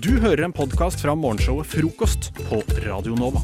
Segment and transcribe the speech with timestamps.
[0.00, 3.42] Du hører en podkast fra morgenshowet Frokost på Radio Nova.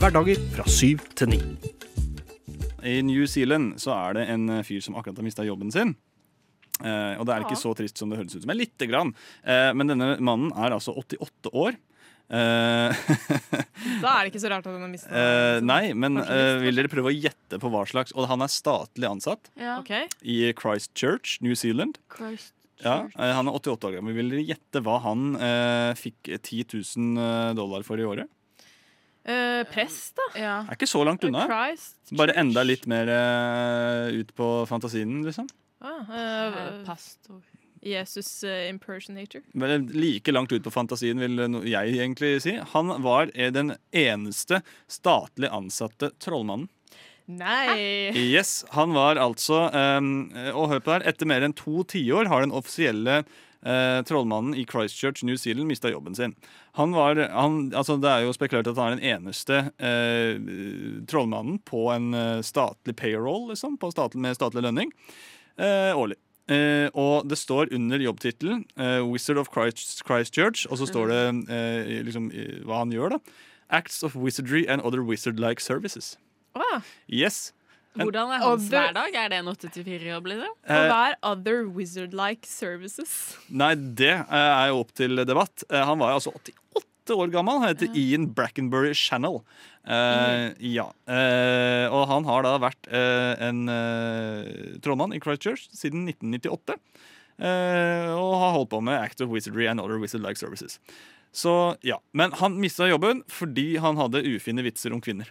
[0.00, 1.38] Hverdager fra syv til ni.
[2.84, 5.94] I New Zealand så er det en fyr som akkurat har mista jobben sin.
[6.82, 8.48] Eh, og det er ikke så trist som det høres ut som.
[8.50, 9.12] Men lite grann.
[9.46, 11.78] Eh, men denne mannen er altså 88 år.
[12.34, 13.06] Eh,
[14.02, 16.80] Da er det ikke så rart at han har mista uh, nei, men eh, vil
[16.80, 19.74] dere prøve å gjette på hva slags Og han er statlig ansatt Ja.
[19.76, 20.08] okay.
[20.24, 22.00] i Christchurch, New Zealand.
[22.08, 22.54] Christ.
[22.84, 24.14] Ja, eh, Han er 88 år gammel.
[24.18, 28.28] Vil dere gjette hva han eh, fikk 10 000 dollar for i året?
[29.24, 30.26] Eh, prest, da.
[30.36, 30.54] Ja.
[30.68, 31.46] Er ikke så langt unna.
[31.48, 31.96] Christ.
[32.12, 35.48] Bare enda litt mer eh, ut på fantasien, liksom.
[35.80, 37.40] Ah, Eh, eh, Pastor.
[37.84, 39.42] Jesus eh, impersonator.
[39.60, 41.36] Vel, like langt ut på fantasien, vil
[41.68, 42.54] jeg egentlig si.
[42.72, 46.68] Han var eh, den eneste statlig ansatte trollmannen.
[47.24, 48.12] Nei!
[48.12, 52.28] Yes, Han var altså um, Og hør på det her, etter mer enn to tiår
[52.28, 53.22] har den offisielle
[53.64, 56.34] uh, trollmannen i Christchurch, New Zealand, mista jobben sin.
[56.76, 60.36] Han var, han, altså Det er jo spekulert at han er den eneste uh,
[61.08, 64.92] trollmannen på en eh, statlig payroll, liksom, på statlig, med statlig lønning,
[65.60, 66.18] uh, årlig.
[66.50, 71.22] Uh, og det står under jobbtittelen uh, 'Wizard of Christ, Christchurch', og så står det
[71.48, 72.28] uh, liksom,
[72.68, 73.16] hva han gjør.
[73.16, 73.18] da
[73.70, 76.18] Acts of wizardry and other wizard-like services.
[76.54, 77.52] Ah, Yes.
[77.94, 79.14] Hvordan er hans other, hverdag?
[79.14, 80.54] Er det en 8-4-jobb, liksom?
[80.64, 83.36] og Eh, hva er other wizard-like services?
[83.54, 85.62] Nei, det eh, er jo opp til debatt.
[85.70, 87.60] Eh, Han var jo altså 88 år gammel.
[87.62, 89.44] Han heter Ian Brackenbury Channel.
[89.86, 90.88] Eh, ja.
[91.06, 94.42] Eh, og han har da vært eh, en uh,
[94.82, 96.78] trollmann i Christchurch siden 1998.
[97.38, 100.80] eh, og har holdt på med Act of Wizardry and Other Wizard-like Services.
[101.34, 105.26] Så ja, Men han mista jobben fordi han hadde ufine vitser om kvinner.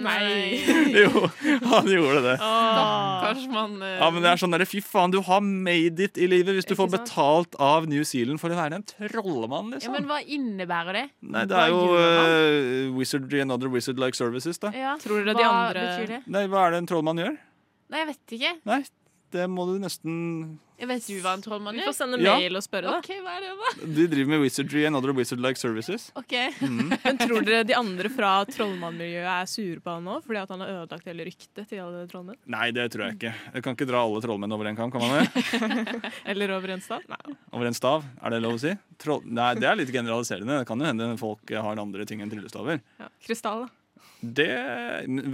[0.00, 0.56] Nei.
[1.02, 1.26] jo,
[1.68, 2.36] han gjorde det.
[2.40, 3.74] Stakkars mann.
[3.84, 6.56] eh, Ja, men det er sånn der, Fy faen, du har made it i livet
[6.56, 6.96] hvis du får sant?
[6.96, 9.92] betalt av New Zealand for å være en trollmann, ja, liksom.
[9.98, 11.04] men hva innebærer det?
[11.36, 14.72] Nei, det er jo uh, Wizardry and Other Wizard-like services, da.
[14.72, 14.96] Ja.
[15.02, 16.22] Tror dere de andre- betyr det?
[16.32, 17.36] Nei, Hva er det en trollmann gjør?
[17.92, 18.54] Nei, jeg vet ikke.
[18.72, 18.80] Nei,
[19.32, 20.14] det må du nesten
[20.80, 22.34] Jeg vet du hva en trollmann Vi får sende Ja.
[22.40, 22.98] mail og spørre, da.
[22.98, 23.88] OK, hva er det, da?
[23.98, 26.08] De driver med Wizardry and Other Wizard-like services.
[26.18, 30.18] Ok Men tror dere de andre fra trollmannmiljøet er sure på han nå?
[30.26, 32.38] Fordi at han har ødelagt hele ryktet til alle trollmenn?
[32.56, 33.34] Nei, det tror jeg ikke.
[33.58, 36.12] Jeg kan ikke dra alle trollmenn over en kam, kan man det?
[36.34, 37.04] Eller over en stav?
[37.10, 37.36] Nei.
[37.52, 38.74] Over en stav, er det lov å si?
[39.02, 39.22] Troll...
[39.28, 40.62] Nei, det er litt generaliserende.
[40.62, 42.82] Det kan jo hende folk har andre ting enn tryllestaver.
[43.02, 43.08] Ja.
[43.24, 43.78] Krystall, da.
[44.22, 44.46] Det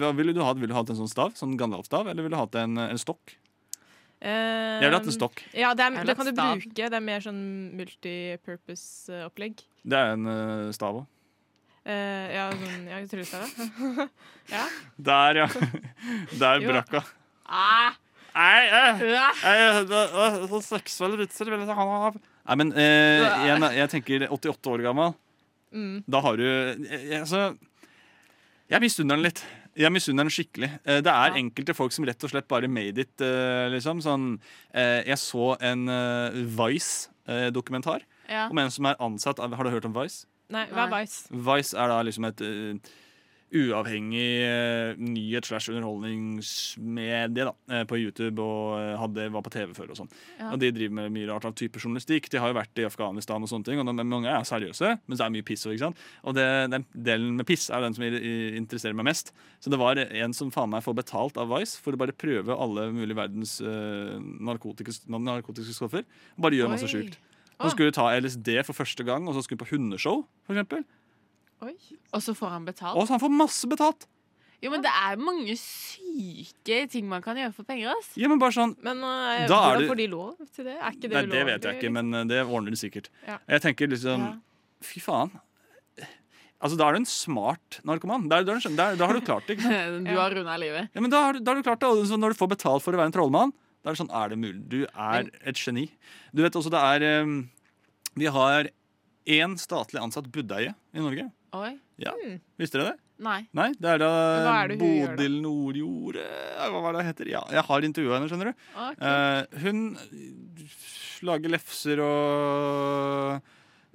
[0.00, 0.56] Hva ville du hatt?
[0.56, 1.34] Ville du hatt en sånn stav?
[1.36, 2.08] Sånn Gandalf-stav?
[2.08, 3.34] Eller ville du hatt en, en stokk?
[4.18, 4.30] Eh,
[4.82, 5.42] Jeg ville hatt en stokk.
[5.54, 6.72] Ja, det, er, det kan du bruke.
[6.74, 7.38] Det er mer sånn
[7.78, 9.62] multipurpose-opplegg.
[9.88, 11.06] Det er en uh, stav òg.
[11.88, 13.46] Uh, ja, sånn ja, tryllestav,
[14.56, 14.64] ja.
[15.00, 15.46] Der, ja.
[16.36, 17.06] Der brakk hun.
[17.48, 17.94] ah,
[18.38, 19.00] Nei, eh,
[19.50, 22.10] eh, det- eh, sånn seksuelle vitser vil jeg ha.
[22.12, 25.14] Nei, men eh, jeg, jeg tenker 88 år gammel.
[25.74, 25.96] Mm.
[26.06, 27.40] Da har du jeg, jeg, altså,
[28.70, 29.42] jeg misunner den litt.
[29.78, 30.70] Jeg misunner den skikkelig.
[30.84, 31.34] Eh, Det er Ja.
[31.38, 33.20] enkelte folk som rett og slett bare made it.
[33.20, 34.00] eh, liksom.
[34.02, 34.40] sånn,
[34.74, 35.86] eh, jeg så en
[36.56, 38.48] Vice-dokumentar ja.
[38.50, 40.26] om en som er ansatt av Har du hørt om Vice?
[40.50, 41.28] Nei, hva er Vice?
[41.30, 42.40] Vice er da liksom et
[43.54, 49.72] uavhengig uh, nyhet slash underholdningsmedie da, eh, på YouTube og eh, hadde, var på TV
[49.76, 50.10] før og sånn.
[50.36, 50.50] Ja.
[50.52, 52.28] Og de driver med mye rart av type journalistikk.
[52.32, 55.16] De har jo vært i Afghanistan og sånne ting, og de, mange er seriøse, men
[55.16, 56.02] det er mye piss òg, ikke sant.
[56.28, 59.32] Og det, den delen med piss er den som interesserer meg mest.
[59.64, 62.56] Så det var en som faen meg får betalt av Vice for å bare prøve
[62.56, 66.04] alle mulige verdens uh, narkotiske, narkotiske stoffer.
[66.36, 67.16] Bare gjør masse sjukt.
[67.58, 70.54] Så skulle du ta LSD for første gang, og så skulle du på hundeshow, for
[70.54, 70.84] eksempel.
[71.62, 71.74] Oi.
[72.14, 72.96] Og så får han betalt.
[72.96, 74.06] Og så han får masse betalt.
[74.62, 77.92] Jo, men det er mange syke ting man kan gjøre for penger.
[77.94, 78.08] ass.
[78.18, 80.74] Ja, men bare sånn Men uh, Da er hvordan får de lov til det?
[80.78, 83.06] Er ikke det Nei, det vet jeg ikke, men eh, det ordner de sikkert.
[83.26, 83.36] Ja.
[83.54, 84.32] Jeg tenker liksom Ja.
[84.82, 85.30] Fy faen.
[86.58, 88.26] Altså, Da er du en smart narkoman.
[88.28, 89.58] Da, er- da, er du- da, er- da har du klart det.
[89.58, 90.04] ikke sant?
[90.10, 90.90] Du har runda livet.
[90.94, 91.86] Ja, men da, har du- da har du klart det.
[91.94, 93.52] Og så når du får betalt for å være en trollmann,
[93.84, 94.68] da er det sånn Er det mulig?
[94.68, 95.86] Du er et geni.
[96.34, 97.42] Du vet også det er eh,
[98.18, 98.66] Vi har
[99.28, 101.30] én statlig ansatt buddeie i Norge.
[101.56, 101.78] Oi.
[101.98, 102.40] Ja, Hmm.
[102.60, 102.98] Visste dere det?
[103.18, 103.40] Nei.
[103.56, 104.08] Nei, det er da
[104.62, 104.78] er det?
[104.78, 107.30] Bodil Nordjord eh, Hva er det hun heter?
[107.32, 108.66] Ja, jeg har intervjua henne, skjønner du.
[108.78, 109.08] Okay.
[109.08, 109.80] Eh, hun
[111.26, 113.40] lager lefser og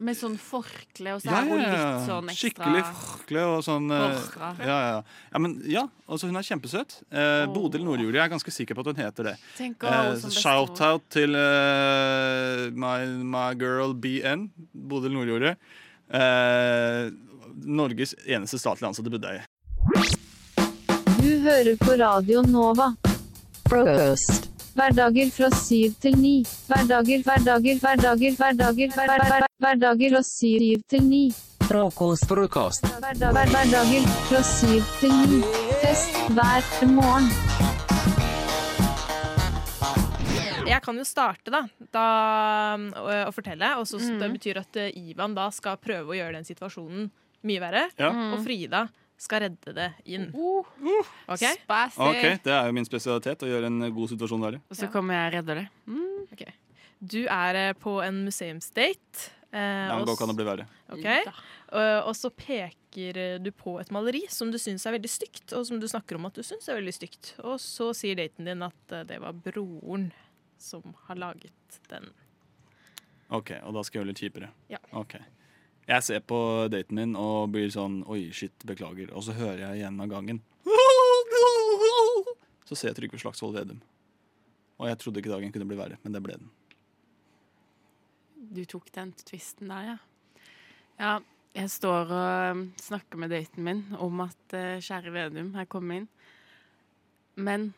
[0.04, 3.88] Med sånn forkle, og så Ja, er hun litt sånn ekstra Skikkelig forkle og sånn
[3.96, 4.18] eh,
[4.66, 4.98] ja, ja.
[5.32, 6.98] ja, men ja, altså hun er kjempesøt.
[7.14, 7.54] Eh, oh.
[7.54, 8.18] Bodil Nordjord.
[8.18, 9.36] Jeg er ganske sikker på at hun heter det.
[9.62, 10.26] Eh.
[10.36, 15.56] Shout-out til eh, my, my girl BN, Bodil Nordjordet.
[16.12, 17.14] Eh,
[17.54, 19.44] Norges eneste statlig ansatte buddeie.
[21.22, 22.94] Du hører på Radio Nova.
[23.70, 24.50] Frokost.
[24.74, 26.34] Hverdager fra syv til ni.
[26.68, 31.24] Hverdager, hverdager, hverdager, hverdager, hver, hver, hver, hverdager fra syv til ni.
[31.64, 32.26] Frokost.
[32.28, 32.90] Frokost.
[33.00, 35.42] Hverdager fra syv til ni.
[35.84, 37.30] Fest hver morgen.
[40.68, 42.06] Jeg kan jo starte, da, da
[42.98, 43.76] å, å fortelle.
[43.78, 44.20] Og så Mm.
[44.20, 47.12] Det betyr at Ivan da skal prøve å gjøre den situasjonen
[47.44, 47.86] mye verre.
[48.00, 48.10] Ja.
[48.34, 48.86] Og Frida
[49.24, 50.30] skal redde det inn.
[50.36, 50.66] Uh,
[51.32, 51.44] OK?
[51.44, 52.00] Spicy.
[52.02, 54.60] Ok, Det er jo min spesialitet, å gjøre en god situasjon verre.
[54.70, 55.68] Og så kommer jeg og redder det.
[55.88, 56.10] Mm.
[57.04, 59.30] Du er eh, på en museumsdate.
[59.52, 60.66] eh, Ja, men Da kan det bli verre.
[60.90, 61.08] ok?
[61.28, 61.34] Da.
[62.08, 65.66] Og, så peker eh, du på et maleri som du syns er veldig stygt, og
[65.68, 67.34] som du snakker om at du syns er veldig stygt.
[67.44, 70.12] Og så sier daten din at eh, det var broren
[70.58, 72.08] som har laget den.
[73.34, 74.50] Ok, Og da skal jeg gjøre det litt kjipere.
[74.72, 74.80] Ja.
[74.94, 75.16] Ok.
[75.84, 76.40] Jeg ser på
[76.72, 79.12] daten min og blir sånn Oi, shit, beklager.
[79.12, 80.40] Og så hører jeg igjen av gangen.
[82.64, 83.82] Så ser jeg Trygve Slagsvold Vedum.
[84.80, 86.50] Og jeg trodde ikke dagen kunne bli verre, men det ble den.
[88.54, 89.98] Du tok den tvisten der, ja.
[91.00, 91.14] Ja,
[91.54, 96.08] jeg står og snakker med daten min om at uh, kjære Vedum er kommet inn.
[97.36, 97.72] Men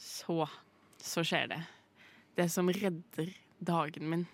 [0.00, 0.44] så
[1.00, 1.60] så skjer det.
[2.36, 4.26] Det som redder dagen min.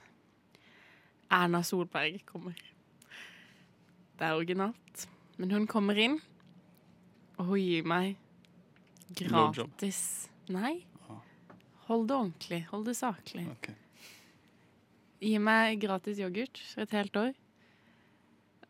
[1.32, 2.58] Erna Solberg kommer.
[4.16, 5.06] Det er originalt.
[5.36, 6.20] Men hun kommer inn,
[7.36, 8.14] og hun gir meg
[9.12, 10.86] gratis Nei.
[11.86, 12.60] Hold det ordentlig.
[12.70, 13.44] Hold det saklig.
[13.50, 13.68] Ok.
[15.22, 17.32] Gi meg gratis yoghurt for et helt år.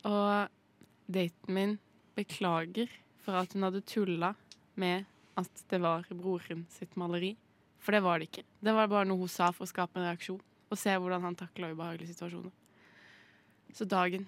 [0.09, 1.77] Og daten min
[2.17, 2.93] beklager
[3.25, 4.35] for at hun hadde tulla
[4.77, 5.05] med
[5.37, 7.35] at det var broren sitt maleri.
[7.81, 8.45] For det var det ikke.
[8.65, 10.41] Det var bare noe hun sa for å skape en reaksjon.
[10.71, 12.53] Og se hvordan han takla ubehagelige situasjoner.
[13.77, 14.27] Så dagen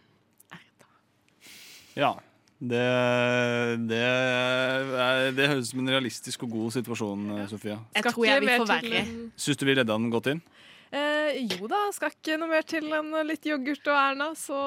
[0.53, 0.91] er da.
[1.99, 2.13] Ja.
[2.59, 2.83] Det,
[3.87, 7.77] det, er, det høres ut som en realistisk og god situasjon, Sofia.
[7.95, 9.03] Jeg tror jeg vil få verre.
[9.39, 10.43] Syns du vi redda den godt inn?
[10.91, 14.59] Eh, jo da, skal ikke noe mer til enn litt yoghurt og Erna, så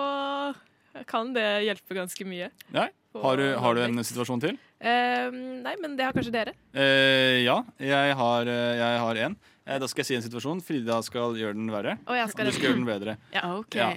[1.09, 2.47] kan det hjelpe ganske mye.
[2.71, 2.87] Nei?
[3.11, 4.59] Har du, har du en situasjon til?
[4.79, 6.53] Eh, nei, men det har kanskje dere.
[6.71, 9.35] Eh, ja, jeg har, eh, jeg har en.
[9.71, 10.63] Eh, da skal jeg si en situasjon.
[10.65, 11.97] Frida skal gjøre den verre.
[12.07, 13.17] Og jeg skal Du skal gjøre den bedre.
[13.55, 13.77] OK.
[13.79, 13.91] Ja.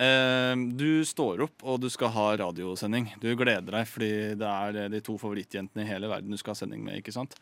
[0.00, 3.10] Eh, du står opp, og du skal ha radiosending.
[3.20, 6.54] Du gleder deg, fordi det er eh, de to favorittjentene i hele verden du skal
[6.54, 7.00] ha sending med.
[7.02, 7.36] ikke sant?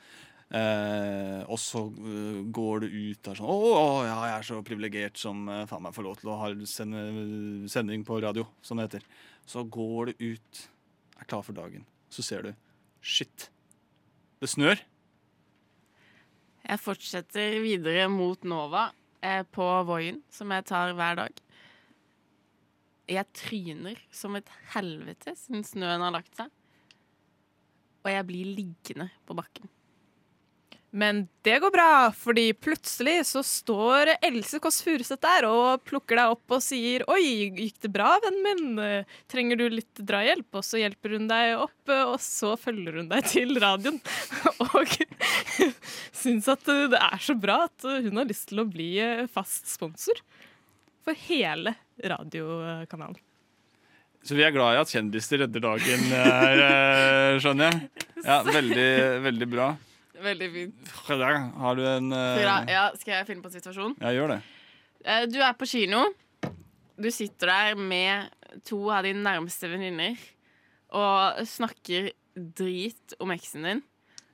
[0.49, 1.85] Eh, og så
[2.57, 5.93] går du ut der sånn Å, å, ja, jeg er så privilegert som faen meg
[5.93, 7.03] får lov til å ha sende,
[7.69, 9.05] sending på radio, som det heter.
[9.49, 10.63] Så går du ut,
[11.21, 11.85] er klar for dagen.
[12.09, 12.55] Så ser du
[13.05, 13.51] Shit.
[14.43, 14.81] Det snør.
[16.69, 18.91] Jeg fortsetter videre mot Nova
[19.25, 21.41] eh, på Voien, som jeg tar hver dag.
[23.09, 26.53] Jeg tryner som et helvete siden snøen har lagt seg.
[28.05, 29.73] Og jeg blir liggende på bakken.
[30.91, 36.33] Men det går bra, fordi plutselig så står Else Kåss Furuseth der og plukker deg
[36.33, 39.05] opp og sier 'Oi, gikk det bra, vennen min?
[39.29, 43.29] Trenger du litt drahjelp?' Og så hjelper hun deg opp, og så følger hun deg
[43.29, 44.01] til radioen.
[44.65, 44.97] Og
[46.23, 49.69] syns at det er så bra at hun har lyst til å bli eh, fast
[49.69, 50.21] sponsor
[51.05, 53.21] for hele radiokanalen.
[54.25, 58.07] Så vi er glad i at kjendiser redder dagen, eh, skjønner jeg.
[58.25, 58.91] Ja, Veldig,
[59.25, 59.69] veldig bra.
[60.23, 60.89] Veldig fint.
[61.09, 62.39] Har du en uh...
[62.69, 63.95] Ja, skal jeg finne på en situasjon?
[64.03, 64.41] Ja, gjør det.
[65.05, 66.07] Eh, Du er på kino.
[66.99, 68.33] Du sitter der med
[68.67, 70.19] to av dine nærmeste venninner
[70.99, 73.83] og snakker drit om eksen din.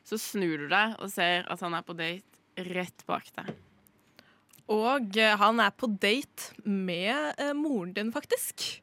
[0.07, 3.51] Så snur du deg og ser at han er på date rett bak deg.
[4.73, 8.81] Og eh, han er på date med moren din, faktisk.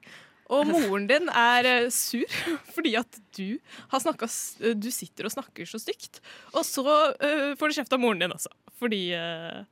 [0.51, 2.27] Og moren din er eh, sur
[2.75, 3.60] fordi at du,
[3.91, 6.20] snakket, eh, du sitter og snakker så stygt.
[6.51, 9.63] Og så uh, får du kjeft av moren din også, fordi uh,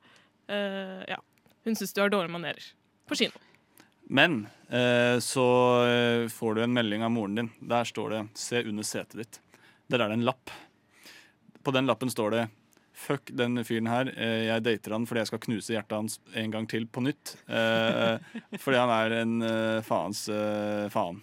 [0.50, 1.20] uh, ja,
[1.66, 2.72] hun syns du har dårlige manerer
[3.10, 3.46] på kino.
[4.10, 4.48] Men
[5.22, 5.44] så
[6.34, 7.50] får du en melding av moren din.
[7.62, 9.38] Der står det 'Se under setet ditt'.
[9.86, 10.50] Der er det en lapp.
[11.62, 12.42] På den lappen står det
[13.00, 14.10] 'Fuck den fyren her.
[14.16, 17.34] Eh, jeg dater han fordi jeg skal knuse hjertet hans en gang til på nytt'.
[17.48, 18.18] Eh,
[18.60, 20.26] fordi han er en eh, faens
[20.92, 21.22] faen.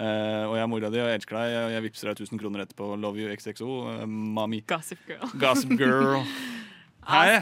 [0.00, 2.62] Og jeg er mora di og jeg elsker deg, og jeg vippser deg 1000 kroner
[2.64, 2.86] etterpå.
[2.96, 4.62] Love you XXO, eh, mami.
[4.66, 5.28] Gossip girl.
[5.38, 6.22] Gossip girl.
[7.10, 7.40] Hei.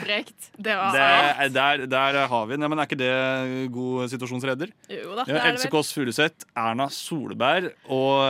[0.57, 2.63] Det var Det, er- der, der har vi den.
[2.63, 4.71] Ja, men er ikke det god situasjonsredder?
[4.91, 5.69] Jo da, Ja, Else.
[5.69, 8.23] Kåss Furuseth, Erna Solberg og,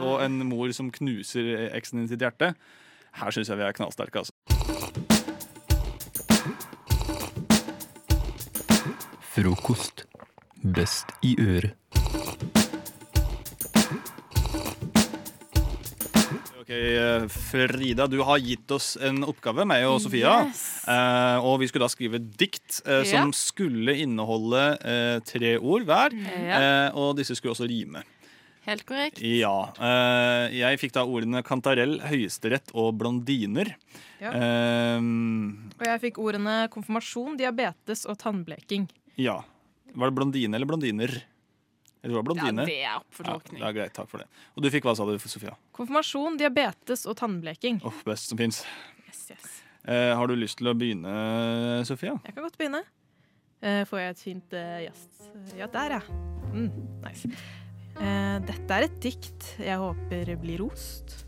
[0.00, 2.54] og en mor som knuser eksen din sitt hjerte.
[3.14, 4.22] Her syns jeg vi er knallsterke,
[9.34, 10.04] Frokost.
[10.62, 11.74] Best i øret.
[16.64, 16.70] Ok,
[17.28, 20.38] Frida, du har gitt oss en oppgave, meg og Sofia.
[20.48, 20.62] Yes.
[20.88, 23.10] Eh, og vi skulle da skrive et dikt eh, Ja.
[23.10, 26.16] som skulle inneholde eh, tre ord hver.
[26.24, 28.02] Ja, Eh, og disse skulle også rime.
[28.64, 29.20] helt korrekt.
[29.20, 29.72] Ja.
[29.76, 33.74] eh, jeg fikk da ordene kantarell, høyesterett og blondiner.
[34.22, 34.32] Ja.
[34.32, 38.88] Eh, Og jeg fikk ordene konfirmasjon, diabetes og tannbleking.
[39.20, 39.38] Ja.
[39.94, 41.14] Var det blondine eller blondiner?
[42.04, 44.26] Eller var det Ja, det er opp for Ja, det er greit, takk for det.
[44.52, 45.54] Og du fikk hva sa du, Sofia?
[45.72, 47.78] Konfirmasjon, diabetes og tannbleking.
[47.86, 48.60] Oh, best som fins.
[49.06, 49.54] Yes, yes.
[49.88, 51.14] Eh, har du lyst til å begynne,
[51.88, 52.18] Sofia?
[52.26, 52.82] Jeg kan godt begynne.
[53.64, 55.04] Eh, får jeg et fint uh, jazz...
[55.56, 56.00] Ja, der, ja.
[56.52, 56.68] Mm,
[57.06, 57.30] nice.
[57.96, 61.22] Eh, dette er et dikt jeg håper blir rost.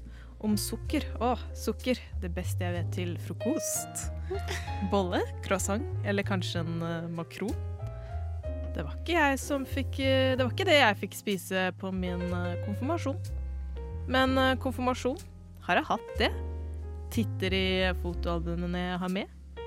[0.44, 1.06] Om sukker.
[1.24, 2.00] Å, sukker.
[2.20, 4.10] Det beste jeg vet til frokost.
[4.92, 7.56] Bolle, croissant eller kanskje en uh, makron.
[8.76, 9.94] Det var ikke jeg som fikk
[10.36, 13.16] Det var ikke det jeg fikk spise på min eh, konfirmasjon.
[14.12, 15.16] Men eh, konfirmasjon,
[15.64, 16.28] har jeg hatt det?
[17.14, 17.68] Titter i
[18.02, 19.62] fotoalbumene jeg har med.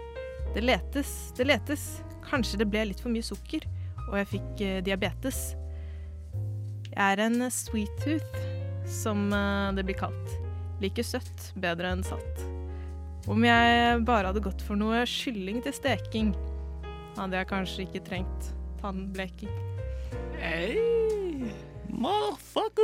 [0.54, 1.88] Det letes, det letes.
[2.28, 3.66] Kanskje det ble litt for mye sukker,
[4.06, 5.42] og jeg fikk eh, diabetes.
[6.92, 8.46] Jeg er en sweet tooth,
[8.90, 9.30] som
[9.78, 10.38] det blir kalt.
[10.84, 12.46] Liker søtt bedre enn salt.
[13.30, 16.32] Om jeg bare hadde gått for noe kylling til steking,
[17.18, 19.52] hadde jeg kanskje ikke trengt tannbleking.
[22.00, 22.80] Motherfucker!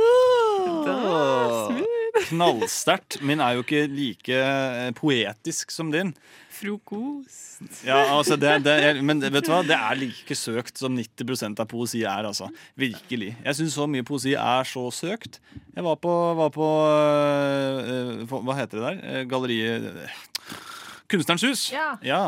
[2.28, 3.20] Knallsterkt.
[3.24, 6.12] Min er jo ikke like eh, poetisk som din.
[6.56, 7.62] Frokost.
[7.84, 9.62] Ja, altså det, det men vet du hva?
[9.66, 12.28] Det er like søkt som 90% av poesi er.
[12.28, 12.48] altså.
[12.76, 13.36] Virkelig.
[13.44, 15.40] Jeg syns så mye poesi er så søkt.
[15.76, 18.96] Jeg var på, var på øh, øh, Hva heter det der?
[19.04, 19.82] Eh, Galleriet
[21.06, 21.72] Kunstnerens hus.
[21.72, 21.94] Ja.
[22.02, 22.22] ja.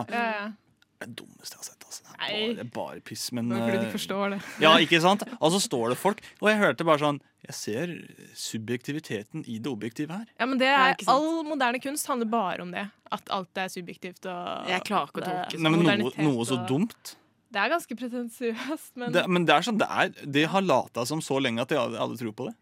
[0.98, 1.84] Det er det dummeste jeg har sett.
[1.86, 2.02] altså.
[2.18, 3.28] Det er bare, bare piss.
[3.32, 4.38] Men Det er fordi de forstår det.
[4.64, 5.22] Ja, ikke sant?
[5.38, 7.92] Og så står det folk, og jeg hørte bare sånn Jeg ser
[8.34, 10.26] subjektiviteten i det objektive her.
[10.40, 12.82] Ja, men det er, det er All moderne kunst handler bare om det.
[13.14, 14.26] At alt er subjektivt.
[14.26, 17.14] Og Jeg klarer ikke å det- tolke Nei, men noe, noe så dumt.
[17.50, 20.10] Det er ganske pretensiøst, men Det, men det er sånn det er.
[20.26, 22.54] De har lata som så lenge at de alle, alle tror på det.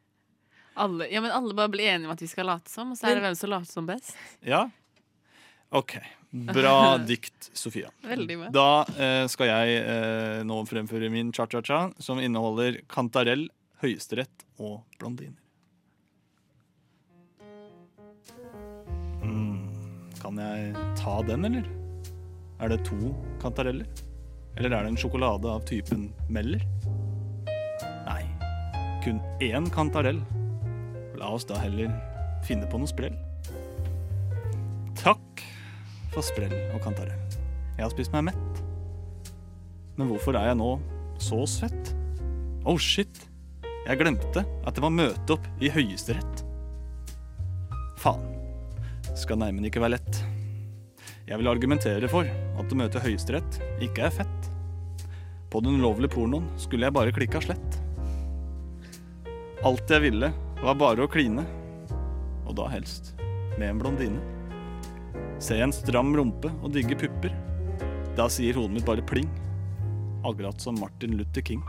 [0.77, 3.09] Alle, ja, men alle bare blir enige om at vi skal late som, og så
[3.09, 4.13] er det hvem som later som best.
[4.45, 4.67] Ja.
[5.73, 5.97] OK.
[6.45, 7.91] Bra dikt, Sofia.
[8.05, 8.51] Veldig bra.
[8.55, 13.49] Da eh, skal jeg eh, nå fremføre min cha-cha-cha, som inneholder kantarell,
[13.83, 15.39] høyesterett og blondiner.
[19.23, 19.67] Mm,
[20.21, 21.69] kan jeg ta den, eller?
[22.61, 23.13] Er det to
[23.43, 23.89] kantareller?
[24.57, 26.63] Eller er det en sjokolade av typen Meller?
[28.07, 28.23] Nei,
[29.05, 30.23] kun én kantarell.
[31.21, 31.93] La oss da heller
[32.47, 33.17] finne på noe sprell.
[34.97, 35.45] Takk
[36.17, 37.21] for sprell og kantarell.
[37.77, 38.61] Jeg har spist meg mett.
[39.97, 40.71] Men hvorfor er jeg nå
[41.21, 41.93] så svett?
[42.67, 43.21] Oh shit,
[43.87, 46.43] jeg glemte at det var møte opp i Høyesterett.
[48.01, 48.33] Faen.
[49.17, 50.19] Skal neimen ikke være lett.
[51.27, 54.49] Jeg vil argumentere for at å møte Høyesterett ikke er fett.
[55.53, 57.81] På den ulovlige pornoen skulle jeg bare klikka slett.
[59.67, 61.47] Alt jeg ville, var bare å kline.
[62.47, 63.15] Og da helst
[63.57, 64.36] med en blondine.
[65.39, 67.35] Se en stram rumpe og digge pupper.
[68.17, 69.29] Da sier hodet mitt bare pling.
[70.25, 71.61] Akkurat som Martin Luther King.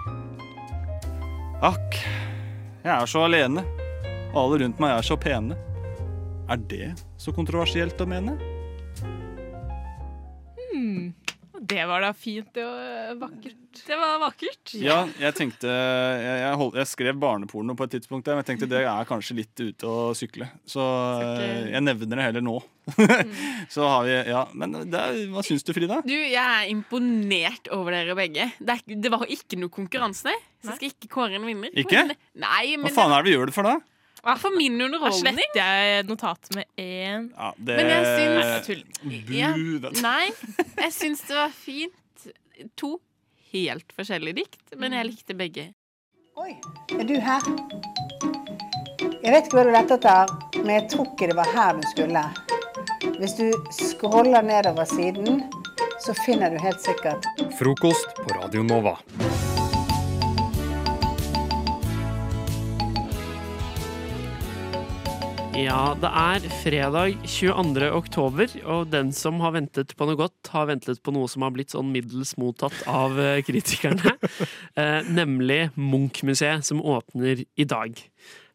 [1.66, 1.98] Akk,
[2.86, 3.66] jeg er så alene,
[4.32, 5.58] og alle rundt meg er så pene.
[6.48, 8.38] Er det så kontroversielt å mene?
[11.68, 13.82] Det var da fint og vakkert.
[13.88, 14.74] Det var vakkert.
[14.80, 18.50] Ja, jeg tenkte Jeg, jeg, hold, jeg skrev barneporno på et tidspunkt, der, men jeg
[18.52, 20.48] tenkte det er kanskje litt ute å sykle.
[20.70, 22.56] Så eh, jeg nevner det heller nå.
[23.74, 26.00] så har vi Ja, men det er, hva syns du, Frida?
[26.08, 28.50] Du, Jeg er imponert over dere begge.
[28.60, 30.34] Det, er, det var ikke noe konkurranse.
[30.64, 31.74] Så jeg skal ikke kåre en vinner.
[31.76, 32.08] Ikke?
[32.08, 33.97] Men, nei, Hva faen er det vi gjør det for, da?
[34.38, 35.22] For min Da underholdning.
[35.36, 37.30] sletter jeg notatet med én.
[37.38, 39.56] Ja, det Men jeg syns- Ja.
[40.02, 40.30] Nei,
[40.78, 41.94] jeg syns det var fint.
[42.76, 43.00] To
[43.54, 45.74] helt forskjellige dikt, men jeg likte begge.
[46.38, 46.58] Oi,
[46.92, 47.42] er du her?
[49.24, 50.26] Jeg vet ikke hva du lette etter,
[50.64, 52.24] men jeg tror ikke det var her du skulle.
[53.18, 55.44] Hvis du scroller nedover siden,
[56.06, 57.26] så finner du helt sikkert
[57.58, 58.98] Frokost på Radio Nova.
[65.58, 67.88] Ja, det er fredag 22.
[67.98, 71.56] oktober, og den som har ventet på noe godt, har ventet på noe som har
[71.56, 74.14] blitt sånn middels mottatt av eh, kritikerne.
[74.78, 77.98] eh, nemlig Munch-museet, som åpner i dag.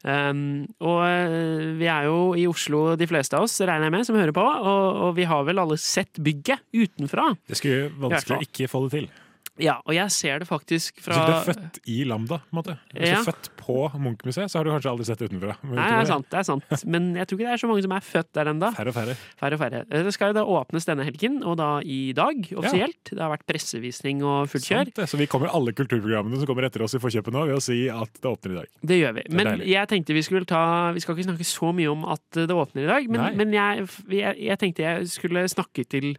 [0.06, 4.06] Um, og eh, vi er jo i Oslo, de fleste av oss, regner jeg med,
[4.06, 7.32] som hører på, og, og vi har vel alle sett bygget utenfra.
[7.50, 9.12] Det skulle vanskelig å ikke få det til.
[9.60, 12.56] Ja, og jeg ser det faktisk Så fra du er født i Lambda, på en
[12.62, 12.74] måte?
[12.94, 13.18] Hvis Ja.
[13.18, 15.56] du er født på Munch-museet, så har du kanskje aldri sett det utenfra.
[15.68, 16.64] Nei, det er sant, det er sant.
[16.94, 18.70] Men jeg tror ikke det er så mange som er født der ennå.
[18.74, 19.16] Færre og færre.
[19.42, 19.82] Færre og færre.
[19.90, 23.04] Eh, Det skal jo da åpnes denne helgen, og da i dag, offisielt.
[23.12, 24.92] Det har vært pressevisning og fullt kjør.
[25.06, 27.88] Så vi kommer alle kulturprogrammene som kommer etter oss i forkjøpet nå, ved å si
[27.92, 28.68] at det åpner i dag.
[28.82, 29.22] Det gjør vi.
[29.28, 29.68] Det Men deilig.
[29.68, 30.64] jeg tenkte vi skulle ta
[30.96, 33.86] Vi skal ikke snakke så mye om at det åpner i dag, men, men jeg,
[34.08, 36.16] jeg, jeg tenkte jeg skulle snakke til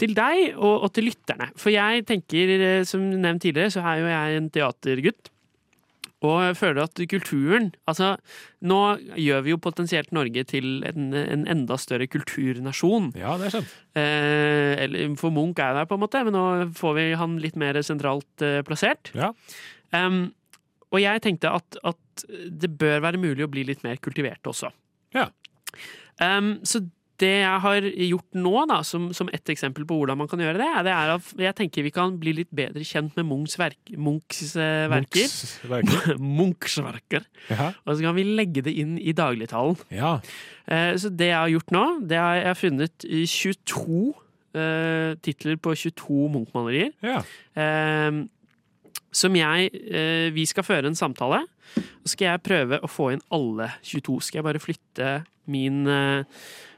[0.00, 1.50] til deg og, og til lytterne.
[1.60, 5.32] For jeg tenker, eh, som nevnt tidligere, så er jo jeg en teatergutt.
[6.24, 8.14] Og jeg føler at kulturen Altså,
[8.64, 8.78] nå
[9.20, 13.10] gjør vi jo potensielt Norge til en, en enda større kulturnasjon.
[13.20, 13.74] Ja, det er sant.
[13.98, 17.60] Eh, eller, for Munch er der, på en måte, men nå får vi han litt
[17.60, 19.12] mer sentralt eh, plassert.
[19.16, 19.32] Ja.
[19.92, 20.30] Um,
[20.94, 24.72] og jeg tenkte at, at det bør være mulig å bli litt mer kultivert også.
[25.16, 25.28] Ja.
[26.16, 26.80] Um, så
[27.22, 30.60] det jeg har gjort nå, da, som, som et eksempel på hvordan man kan gjøre
[30.60, 33.78] det, det er at jeg tenker vi kan bli litt bedre kjent med Munchs, verk,
[33.96, 35.24] Munchs eh, verker.
[35.24, 36.20] Munchs verker.
[36.40, 37.26] Munchs verker.
[37.48, 37.70] Ja.
[37.86, 39.78] Og så kan vi legge det inn i dagligtalen.
[39.94, 40.18] ja.
[40.66, 44.14] Eh, Så det jeg har gjort nå, det har jeg funnet 22
[44.56, 46.90] uh, titler på 22 Munch-malerier.
[47.04, 47.20] ja.
[47.56, 48.24] Eh,
[49.16, 51.38] som jeg uh, Vi skal føre en samtale.
[52.04, 54.18] Så skal jeg prøve å få inn alle 22.
[54.26, 55.08] Skal jeg bare flytte
[55.50, 56.24] min eh,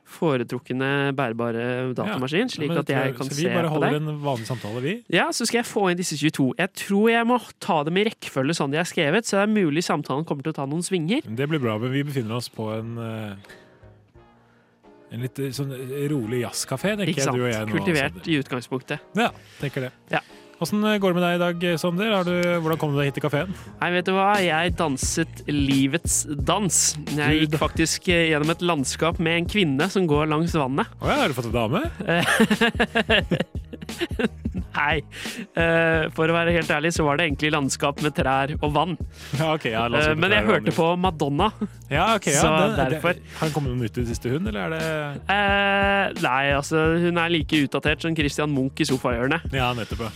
[0.09, 3.37] foretrukne bærbare datamaskin, slik at jeg kan se på deg.
[3.37, 4.95] så vi bare holder en vanlig samtale, vi.
[5.13, 6.49] Ja, så skal jeg få inn disse 22.
[6.59, 9.55] Jeg tror jeg må ta dem i rekkefølge sånn de er skrevet, så det er
[9.55, 11.29] mulig samtalen kommer til å ta noen svinger.
[11.29, 13.57] Det blir bra, men vi befinner oss på en eh,
[15.15, 15.73] en litt eh, sånn
[16.13, 17.77] rolig jazzkafé, tenker jeg du og jeg nå.
[17.77, 18.33] Kultivert Sander.
[18.33, 19.07] i utgangspunktet.
[19.17, 19.93] Ja, tenker det.
[20.13, 20.21] Ja.
[20.59, 22.09] Åssen går det med deg i dag, Sander?
[22.17, 23.53] Har du, hvordan kom du deg hit til kafeen?
[23.79, 24.33] Nei, vet du hva?
[24.43, 26.79] Jeg danset livets dans.
[27.15, 30.91] Jeg gikk faktisk eh, gjennom et landskap med en kvinne som går langs vannet.
[30.99, 31.87] Å ja, har du fått en dame?
[34.77, 35.01] Nei.
[35.59, 38.97] Eh, for å være helt ærlig så var det egentlig landskap med trær og vann.
[39.39, 39.69] Ja, ok.
[39.73, 41.51] Ja, Eh, men jeg hørte på Madonna.
[41.91, 42.29] Ja, ok.
[42.31, 43.17] Ja, så det, derfor.
[43.17, 44.83] Det, har hun kommet nytt i det siste, hun, eller er det
[45.29, 49.49] Eh, nei, altså hun er like utdatert som Christian Munch i sofahjørnet.
[49.55, 50.07] Ja, nettopp,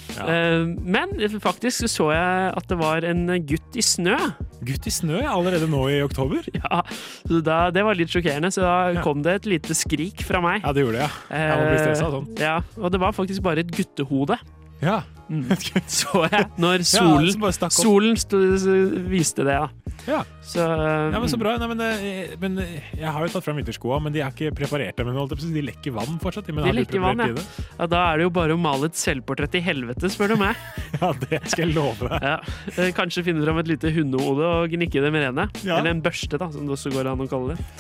[0.85, 4.17] men faktisk så jeg at det var en gutt i snø.
[4.63, 6.45] Gutt i snø allerede nå i oktober?
[6.63, 6.83] Ja,
[7.27, 10.63] så da, Det var litt sjokkerende, så da kom det et lite skrik fra meg.
[10.63, 11.41] Ja, det gjorde det, ja.
[11.43, 12.29] Jeg blir stressa sånn.
[12.41, 14.39] Ja, og det var faktisk bare et guttehode.
[14.83, 15.03] Ja.
[15.33, 15.47] Mm.
[15.89, 18.67] Så jeg når Ja, solen, så bare solen stod,
[19.09, 19.69] viste det, ja.
[20.09, 20.19] Ja.
[20.43, 21.55] Så, um, Ja, men Så bra.
[21.61, 24.51] Nei, men, eh, men eh, jeg har jo tatt fram vinterskoa, men de er ikke
[24.57, 25.07] preparerte.
[25.07, 25.17] Men
[25.55, 26.51] de lekker vann fortsatt.
[26.53, 27.47] Men De lekker vann, ja.
[27.79, 27.87] ja.
[27.87, 30.59] Da er det jo bare å male et selvportrett i helvete, spør du meg.
[31.03, 32.25] Ja, det skal jeg love deg.
[32.27, 32.37] Ja.
[32.77, 35.49] Eh, Kanskje finne fram et lite hundehode og gnikke det med rene.
[35.63, 35.79] Ja.
[35.79, 37.71] Eller en børste, da, som det også går an å kalle det.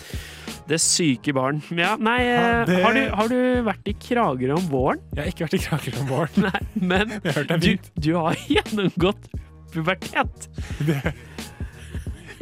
[0.68, 1.58] Det syke barn.
[1.74, 5.00] Ja, nei, eh, Ja, det- har, du, har du vært i Kragerø om våren?
[5.16, 6.46] Jeg har ikke vært i Kragerø om våren.
[6.46, 7.14] Nei, men
[7.64, 7.70] du,
[8.06, 9.26] du har gjennomgått
[9.74, 10.48] pubertet.
[10.86, 11.00] Det,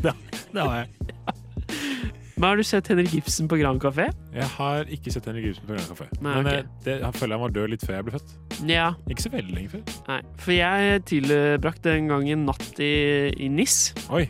[0.05, 0.13] det,
[0.53, 1.15] det har jeg.
[2.41, 4.07] Men har du sett Henrik Ibsen på Grand Café?
[4.33, 6.07] Jeg har ikke sett Henrik Ibsen på Grand Café.
[6.25, 6.53] Nei, Men ok.
[6.55, 8.33] eh, det, jeg føler han var død litt før jeg ble født.
[8.71, 8.87] Ja.
[9.13, 9.83] Ikke så veldig lenge før.
[10.09, 12.89] Nei, for jeg tilbrakte en gang en natt i,
[13.45, 13.77] i NIS.
[14.17, 14.23] Oi.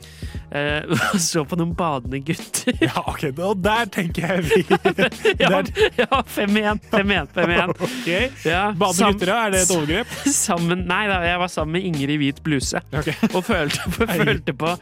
[0.51, 2.75] Eh, og så på noen badende gutter.
[2.91, 4.61] Ja, ok, Og der tenker jeg vi
[5.45, 5.61] ja,
[6.01, 7.73] ja, fem igjen, fem igjen, fem igjen.
[7.77, 8.27] okay.
[8.49, 9.39] Ja, Badende gutter, ja.
[9.47, 10.17] Er det et overgrep?
[10.35, 12.83] Sammen, nei da, jeg var sammen med Ingrid i hvit bluse.
[12.91, 13.15] Okay.
[13.31, 14.75] Og følte, følte på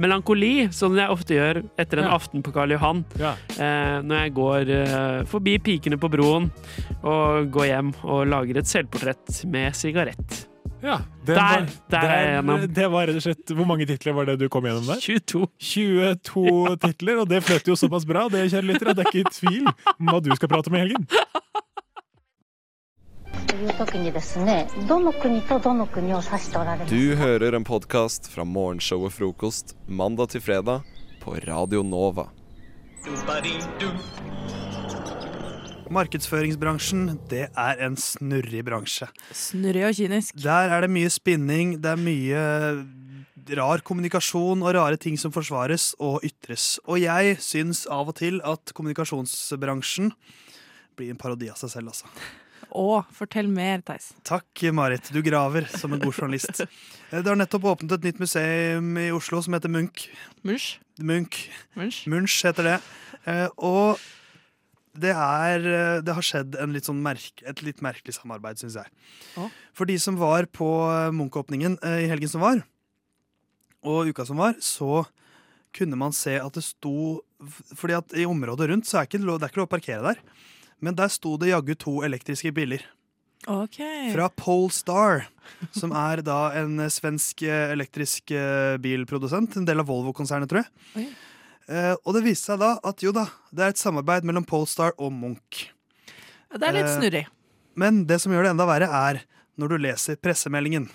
[0.00, 2.18] melankoli, som jeg ofte gjør etter en Ja.
[2.18, 3.05] aften på Karl Johan.
[3.19, 3.35] Ja.
[3.55, 6.49] Eh, når jeg går eh, forbi pikene på broen
[7.03, 10.45] og går hjem og lager et selvportrett med sigarett.
[10.81, 12.73] ja den Der- var, der er jeg gjennom.
[12.73, 14.95] det var rett og slett Hvor mange titler var det du kom gjennom der?
[14.95, 15.47] 22.
[15.59, 19.27] 22 titler, og det fløt jo såpass bra, det kjære lytter, at det er ikke
[19.27, 19.67] i tvil
[19.99, 21.05] om hva du skal prate om i helgen.
[23.47, 30.81] という時にですねどの国とどの国を指しておられます Du hører en podkast fra morgenshowet Frokost mandag til fredag
[31.21, 32.27] på Radio Nova.
[35.92, 39.10] Markedsføringsbransjen, det er en snurrig bransje.
[39.36, 40.38] Snurrig og kynisk.
[40.40, 42.44] Der er det mye spinning, det er mye
[43.58, 46.78] rar kommunikasjon og rare ting som forsvares og ytres.
[46.88, 50.14] Og jeg syns av og til at kommunikasjonsbransjen
[50.96, 52.08] blir en parodi av seg selv, altså.
[52.74, 54.08] Å, fortell mer, Theis.
[54.26, 55.06] Takk, Marit.
[55.14, 56.64] Du graver som en god journalist.
[57.12, 60.06] Eh, Det har nettopp åpnet et nytt museum i Oslo som heter Munch.
[60.42, 60.80] Munch.
[60.98, 61.44] Munch.
[61.78, 61.98] Munch.
[62.10, 62.76] Munch heter det.
[63.30, 64.00] Eh, Og
[64.98, 68.80] det, er, eh, det har skjedd en litt sånn merke, et litt merkelig samarbeid, syns
[68.80, 68.90] jeg.
[69.38, 69.52] Oh.
[69.76, 70.66] For de som var på
[71.14, 72.64] Munch-åpningen i helgen som var,
[73.84, 75.04] og uka som var, så
[75.76, 77.20] kunne man se at det sto
[77.76, 80.20] Fordi at i området rundt så er ikke det er ikke lov å parkere der.
[80.82, 82.84] Men der sto det jaggu to elektriske biler.
[83.44, 85.26] Fra Polestar,
[85.76, 89.58] som er da en svensk eh, elektrisk eh, bilprodusent.
[89.60, 90.72] En del av Volvo-konsernet, tror jeg.
[90.94, 91.10] Okay.
[91.68, 94.96] Eh, og det viste seg da at jo da, det er et samarbeid mellom Polestar
[94.96, 95.66] og Munch.
[96.54, 97.24] Det er litt Eh, snurrig.
[97.76, 99.24] Men det som gjør det enda verre, er
[99.60, 100.88] når du leser pressemeldingen.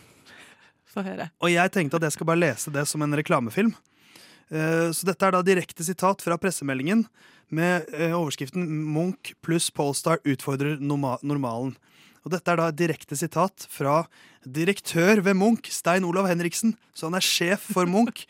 [1.39, 3.75] Og jeg tenkte at jeg skal bare lese det som en reklamefilm.
[4.49, 7.05] Eh, Så dette er da direkte sitat fra pressemeldingen
[7.53, 11.77] med eh, overskriften 'Munch pluss Polestar utfordrer normalen'.
[12.25, 14.07] Og dette er da et direkte sitat fra
[14.43, 16.75] direktør ved Munch, Stein Olav Henriksen.
[16.93, 18.27] Så han er sjef for Munch.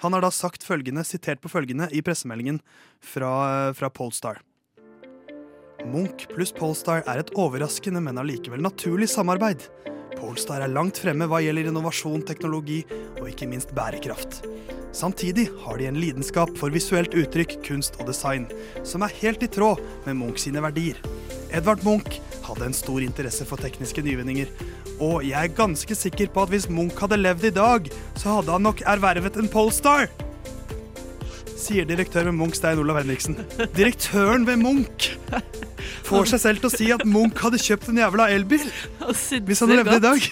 [0.00, 2.60] Han har da sagt følgende, sitert på følgende i pressemeldingen
[3.00, 4.40] fra, fra Polestar.
[5.84, 9.66] Munch pluss Polestar er et overraskende, men allikevel naturlig samarbeid.
[10.18, 12.82] Polestar er langt fremme hva gjelder innovasjon, teknologi
[13.20, 14.42] og ikke minst bærekraft.
[14.92, 18.44] Samtidig har de en lidenskap for visuelt uttrykk, kunst og design,
[18.84, 21.00] som er helt i tråd med Munch sine verdier.
[21.52, 24.52] Edvard Munch hadde en stor interesse for tekniske nyvinninger,
[25.00, 27.88] og jeg er ganske sikker på at hvis Munch hadde levd i dag,
[28.20, 30.10] så hadde han nok ervervet en Polestar.
[31.56, 33.38] Sier direktør ved Munch, Stein Olav Henriksen.
[33.78, 35.14] Direktøren ved Munch
[36.12, 38.66] får seg selv til å si at Munch hadde kjøpt en jævla elbil.
[39.08, 40.28] Hvis han hadde levd i dag.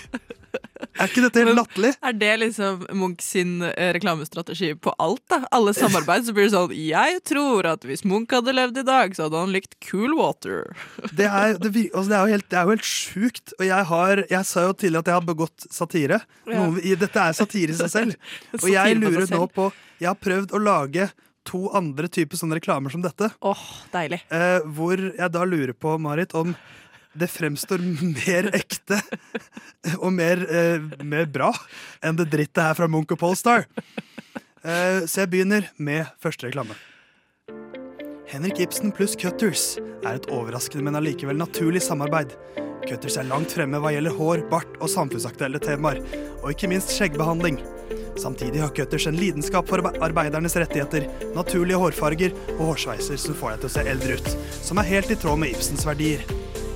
[1.01, 1.91] Er ikke dette helt latterlig?
[2.05, 5.23] Er det liksom Munch sin eh, reklamestrategi på alt?
[5.31, 5.39] da?
[5.55, 9.15] Alle samarbeid, så blir det sånn Jeg tror at hvis Munch hadde levd i dag,
[9.17, 10.75] så hadde han likt Cool Water.
[11.17, 13.57] Det er, det, altså det er jo helt, det er jo helt sjukt.
[13.59, 16.21] Og jeg, har, jeg sa jo tidligere at jeg har begått satire.
[16.51, 18.31] Noe, dette er satire i seg selv.
[18.63, 21.11] Og jeg lurer nå på Jeg har prøvd å lage
[21.49, 23.31] to andre typer sånne reklamer som dette.
[23.41, 24.21] Åh, deilig.
[24.35, 26.55] Eh, hvor jeg da lurer på, Marit, om
[27.13, 27.83] det fremstår
[28.19, 29.01] mer ekte
[29.99, 31.51] og mer, eh, mer bra
[32.05, 33.67] enn det drittet her fra Munch og Polestar.
[34.61, 36.77] Eh, så jeg begynner med første reklame.
[38.31, 42.37] Henrik Ibsen pluss Cutters er et overraskende, men allikevel naturlig samarbeid.
[42.87, 45.99] Cutters er langt fremme hva gjelder hår, bart og samfunnsaktuelle temaer,
[46.39, 47.59] og ikke minst skjeggbehandling.
[48.19, 53.63] Samtidig har Cutters en lidenskap for arbeidernes rettigheter, naturlige hårfarger og hårsveiser som får deg
[53.63, 54.31] til å se eldre ut,
[54.65, 56.25] som er helt i tråd med Ibsens verdier.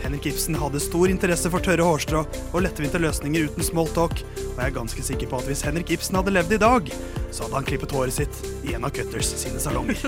[0.05, 4.67] Henrik Ibsen hadde stor interesse for tørre hårstrå og lettvinte løsninger uten smalltalk, og jeg
[4.67, 6.91] er ganske sikker på at hvis Henrik Ibsen hadde levd i dag,
[7.33, 10.05] så hadde han klippet håret sitt i en av Cutters sine salonger.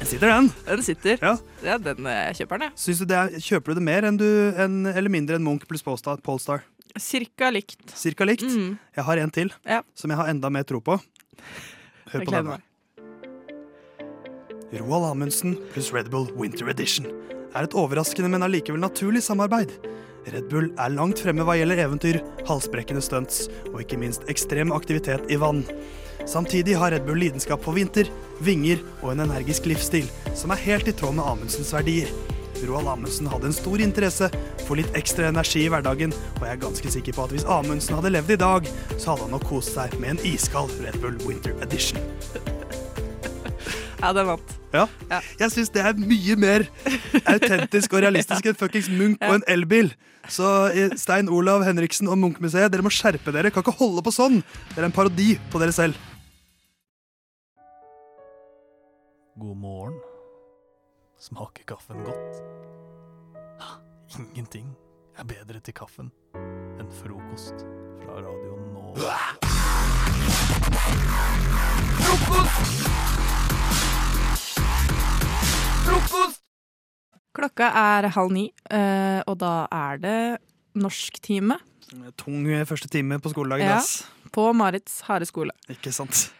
[0.00, 0.50] Den sitter, den.
[0.66, 1.22] Den sitter.
[1.22, 1.36] Ja.
[1.62, 2.78] Ja, den eh, kjøper den, jeg.
[2.82, 4.26] Syns du det er, kjøper du det mer enn du,
[4.58, 6.64] en, eller mindre enn Munch pluss Polestar?
[6.98, 7.78] Cirka likt.
[7.94, 8.42] Cirka likt?
[8.42, 9.82] Jeg har en til Ja.
[9.94, 11.00] som jeg har enda mer tro på.
[12.10, 12.60] Hør på denne.
[14.70, 17.06] Roald Amundsen pluss Red Bull Winter Edition
[17.54, 19.72] er et overraskende, men allikevel naturlig samarbeid.
[20.30, 25.30] Red Bull er langt fremme hva gjelder eventyr, halsbrekkende stunts og ikke minst ekstrem aktivitet
[25.32, 25.64] i vann.
[26.28, 28.10] Samtidig har Red Bull lidenskap for vinter,
[28.44, 32.12] vinger og en energisk livsstil, som er helt i tråd med Amundsens verdier.
[32.68, 34.30] Roald Amundsen hadde en stor interesse
[34.66, 37.96] for litt ekstra energi i hverdagen, og jeg er ganske sikker på at hvis Amundsen
[37.98, 41.18] hadde levd i dag, så hadde han nok kost seg med en iskald Red Bull
[41.26, 42.00] Winter Edition.
[44.00, 44.54] Ja, den vant.
[44.72, 44.86] Ja.
[45.40, 46.64] Jeg syns det er mye mer
[47.28, 49.90] autentisk og realistisk enn fuckings Munch og en elbil.
[50.30, 53.52] Så eh, Stein Olav Henriksen og Munch-museet, dere må skjerpe dere.
[53.52, 54.40] Kan ikke holde på sånn.
[54.72, 55.98] Dere er en parodi på dere selv.
[59.40, 59.98] God morgen.
[61.20, 62.38] Smaker kaffen godt?
[64.16, 64.70] Ingenting
[65.20, 66.08] er bedre til kaffen
[66.80, 67.60] enn frokost
[68.00, 69.18] fra Radio Nova.
[77.36, 80.18] Klokka er halv ni, eh, og da er det
[80.72, 81.60] norsktime
[82.16, 83.68] Tung første time på skoledagen.
[83.68, 84.06] ja, ass.
[84.32, 85.52] på Marits harde skole.
[85.68, 86.30] Ikke sant?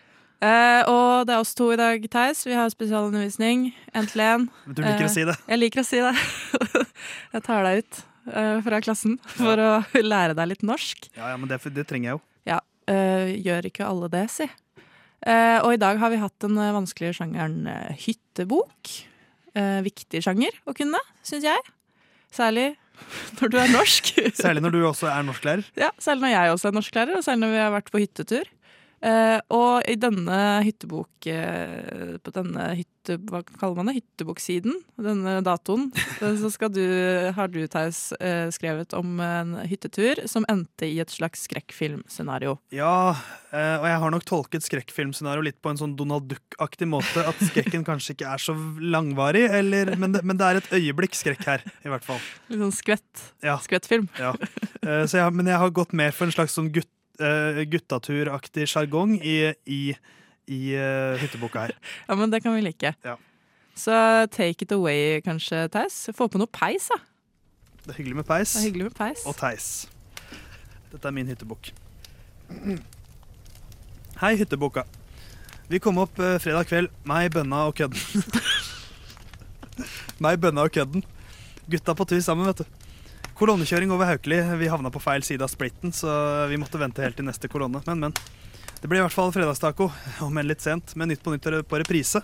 [0.41, 2.47] Eh, og det er oss to i dag, Theis.
[2.49, 3.69] Vi har spesialundervisning.
[3.93, 4.47] En til en.
[4.67, 5.37] Du liker å si det.
[5.51, 6.15] Jeg liker å si det.
[7.35, 8.01] jeg tar deg ut
[8.33, 11.11] uh, fra klassen for å lære deg litt norsk.
[11.19, 12.25] Ja, ja, men det, det trenger jeg jo.
[12.49, 12.59] Ja,
[13.51, 14.49] gjør ikke alle det, si.
[15.21, 17.69] Eh, og i dag har vi hatt den vanskelige sjangeren
[18.01, 18.95] hyttebok.
[19.59, 21.71] Eh, viktig sjanger å kunne, syns jeg.
[22.31, 22.71] Særlig
[23.41, 24.13] når du er norsk.
[24.43, 25.69] Særlig når du også er norsklærer.
[25.81, 28.51] ja, særlig når jeg også er norsklærer, og særlig når vi har vært på hyttetur.
[29.01, 33.17] Eh, og i denne hyttebok uh, På denne hytte...
[33.31, 33.95] Hva kaller man det?
[33.97, 34.75] Hytteboksiden.
[35.01, 35.87] Denne datoen.
[36.43, 36.85] så skal du,
[37.33, 42.59] har du, Theis, uh, skrevet om en hyttetur som endte i et slags skrekkfilmscenario.
[42.77, 43.17] Ja,
[43.51, 47.25] og jeg har nok tolket skrekkfilmscenario litt på en sånn Donald Duck-aktig måte.
[47.25, 51.17] At skrekken kanskje ikke er så langvarig, eller, men, det, men det er et øyeblikk
[51.19, 52.21] skrekk her, i hvert fall.
[52.53, 53.27] Litt sånn skvett.
[53.43, 53.57] Ja.
[53.65, 54.07] Skvettfilm.
[54.21, 54.37] Ja.
[54.81, 59.17] Så jeg, men jeg har gått mer for en slags sånn gutt, eh, guttaturaktig sjargong
[59.21, 59.81] i, i,
[60.51, 61.77] i uh, hytteboka her.
[62.09, 62.95] Ja, men det kan vi like.
[63.05, 63.17] Ja.
[63.77, 63.93] Så
[64.35, 66.09] take it away, kanskje, Theis.
[66.17, 67.01] Få på noe peis, da.
[67.85, 68.53] Det er hyggelig med peis.
[68.53, 69.23] Det er hyggelig med peis.
[69.29, 69.69] Og Theis.
[70.91, 71.71] Dette er min hyttebukk.
[74.21, 74.85] Hei, hytteboka.
[75.71, 76.91] Vi kom opp eh, fredag kveld.
[77.07, 78.25] Meg, bønna og kødden.
[80.25, 81.05] Meg, bønna og kødden.
[81.71, 82.80] Gutta på tur sammen, vet du.
[83.41, 84.37] Kolonnekjøring over Haukeli.
[84.61, 86.13] Vi havna på feil side av splitten, så
[86.51, 87.81] vi måtte vente helt til neste kolonne.
[87.87, 88.17] Men, men.
[88.83, 89.87] Det ble i hvert fall fredagstaco,
[90.27, 92.21] om enn litt sent, med Nytt på Nytt på reprise.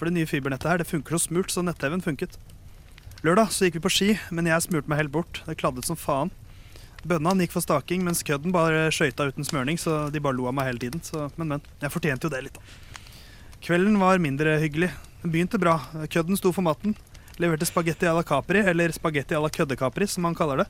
[0.00, 2.34] For det nye fibernettet her, det funker så smurt, så nett-TV-en funket.
[3.22, 5.38] Lørdag så gikk vi på ski, men jeg smurte meg helt bort.
[5.46, 6.34] Det kladdet som faen.
[7.06, 10.56] Bønna gikk for staking, mens kødden bare skøyta uten smørning, så de bare lo av
[10.58, 11.04] meg hele tiden.
[11.06, 11.70] Så, men, men.
[11.78, 13.54] Jeg fortjente jo det litt, da.
[13.62, 14.90] Kvelden var mindre hyggelig.
[15.22, 15.78] Den begynte bra.
[16.10, 16.98] Kødden sto for maten.
[17.40, 20.66] Leverte spagetti à la Capri, eller spagetti à la kødde-Capri, som han kaller det.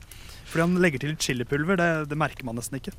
[0.47, 1.81] Fordi han legger til litt chilipulver.
[1.81, 2.95] Det, det merker man nesten ikke.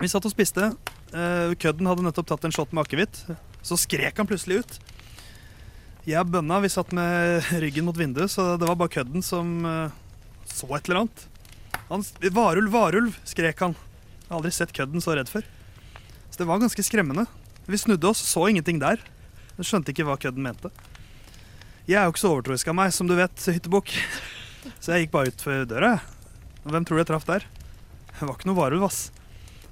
[0.00, 0.72] Vi satt og spiste.
[1.14, 3.22] Eh, kødden hadde nettopp tatt en shot med akevitt.
[3.62, 4.78] Så skrek han plutselig ut.
[6.08, 9.60] Jeg og bønna vi satt med ryggen mot vinduet, så det var bare kødden som
[9.68, 9.98] eh,
[10.50, 11.26] så et eller annet.
[11.90, 13.76] Han, varulv, varulv, skrek han.
[13.76, 15.46] Jeg har aldri sett kødden så redd før.
[16.30, 17.26] Så det var ganske skremmende.
[17.70, 19.02] Vi snudde oss, så ingenting der.
[19.58, 20.70] Jeg skjønte ikke hva kødden mente.
[21.90, 23.90] Jeg er jo ikke så overtroisk av meg, som du vet, hyttebukk.
[24.78, 25.96] Så jeg gikk bare ut for døra.
[26.62, 27.46] Hvem tror du jeg traff der?
[28.12, 29.00] Det var ikke noe varulv, ass.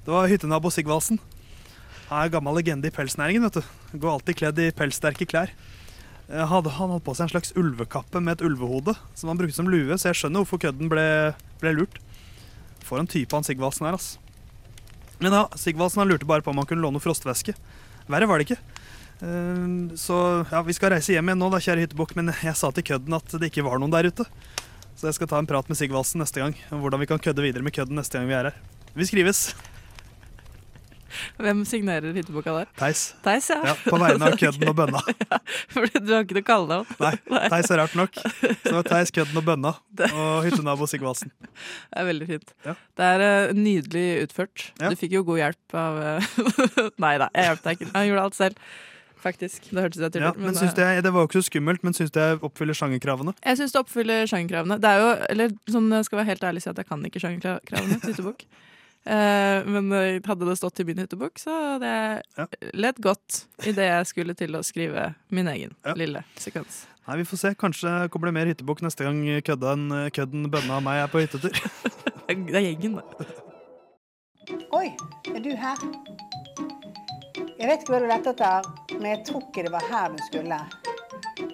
[0.03, 1.21] Det var hyttenabo Sigvaldsen.
[2.09, 3.45] Han er gammel legende i pelsnæringen.
[3.45, 3.99] vet du.
[4.01, 5.53] Går alltid kledd i pelssterke klær.
[6.27, 9.55] Eh, Hadde, han hadde på seg en slags ulvekappe med et ulvehode som han brukte
[9.55, 11.05] som lue, så jeg skjønner hvorfor kødden ble,
[11.61, 12.01] ble lurt.
[12.83, 14.17] For en type han Sigvaldsen er, ass.
[15.23, 17.55] Men ja, Sigvaldsen lurte bare på om han kunne låne frostvæske.
[18.09, 18.59] Verre var det ikke.
[19.21, 20.17] Eh, Så
[20.51, 23.17] ja, vi skal reise hjem igjen nå, da, kjære hyttebukk, men jeg sa til kødden
[23.19, 24.27] at det ikke var noen der ute.
[24.99, 27.43] Så jeg skal ta en prat med Sigvaldsen neste gang om hvordan vi kan kødde
[27.45, 28.57] videre med kødden neste gang vi er her.
[28.97, 29.49] Vi skrives.
[31.39, 32.67] Hvem signerer hytteboka der?
[32.77, 33.15] Theis.
[33.25, 33.57] Theis, ja.
[33.71, 34.99] Ja, på vegne av kødden og bønna.
[35.31, 35.39] ja,
[35.73, 36.91] fordi du har ikke noe kallenavn.
[37.01, 37.13] Nei,
[37.49, 38.19] Theis er rart nok.
[38.19, 39.71] Så det Theis, kødden og bønna.
[40.11, 41.31] Og hyttenabo Sigvaldsen.
[41.39, 42.53] Det er veldig fint.
[42.67, 42.75] Ja.
[42.99, 44.67] Det er eh, nydelig utført.
[44.83, 46.29] Du fikk jo god hjelp av eh,
[47.01, 47.91] Nei da, jeg hjalp deg ikke.
[47.95, 48.61] Han gjorde alt selv.
[49.19, 49.65] Faktisk.
[49.69, 51.95] Det hørtes jeg Ja, men, men det, det, det var jo ikke så skummelt, men
[51.97, 53.33] syns jeg oppfyller sjangerkravene?
[53.43, 54.79] Jeg syns det oppfyller sjangerkravene.
[54.79, 57.21] Det er jo, eller sånn, jeg skal være helt ærlig si at jeg kan ikke
[57.25, 58.47] sjangerkravene til hyttebukk.
[59.09, 63.85] Eh, men eh, hadde det stått i min hyttebukk, så hadde jeg ledd godt idet
[63.87, 66.81] jeg skulle til å skrive min egen lille sekvens.
[67.07, 67.53] Nei, Vi får se.
[67.63, 71.55] Kanskje kommer det mer hyttebukk neste gang kødden, kødden bønna og meg er på hyttetur.
[72.27, 73.39] Det er gjengen, det.
[74.75, 74.91] Oi,
[75.31, 76.77] er du her?
[77.59, 78.67] Jeg vet ikke hva du lette etter,
[79.01, 80.59] men jeg tror ikke det var her du skulle.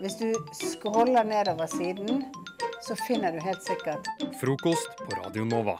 [0.03, 2.19] Hvis du scroller nedover siden,
[2.85, 4.05] så finner du helt sikkert
[4.37, 5.79] Frokost på Radio Nova.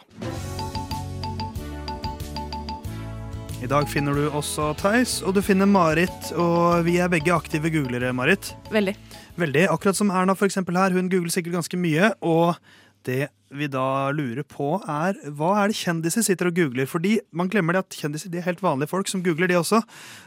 [3.62, 6.32] I dag finner du også Theis, og du finner Marit.
[6.34, 8.56] Og vi er begge aktive googlere, Marit.
[8.74, 8.96] Veldig.
[9.38, 9.68] Veldig.
[9.78, 10.98] Akkurat som Erna for eksempel her.
[10.98, 12.16] Hun googler sikkert ganske mye.
[12.26, 12.58] Og
[13.06, 16.88] det vi da lurer på, er hva er det kjendiser sitter og googler?
[16.90, 19.80] Fordi man glemmer det at kjendiser de er helt vanlige folk som googler, de også.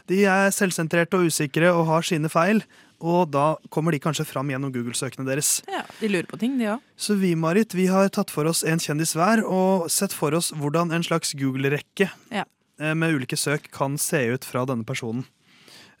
[0.09, 2.63] De er selvsentrerte og usikre og har sine feil.
[2.99, 5.59] Og da kommer de kanskje fram gjennom Google-søkene deres.
[5.71, 6.81] Ja, De lurer på ting, de òg.
[6.99, 10.49] Så vi, Marit, vi har tatt for oss en kjendis hver og sett for oss
[10.51, 12.43] hvordan en slags Google-rekke Ja.
[12.79, 15.23] eh, med ulike søk kan se ut fra denne personen.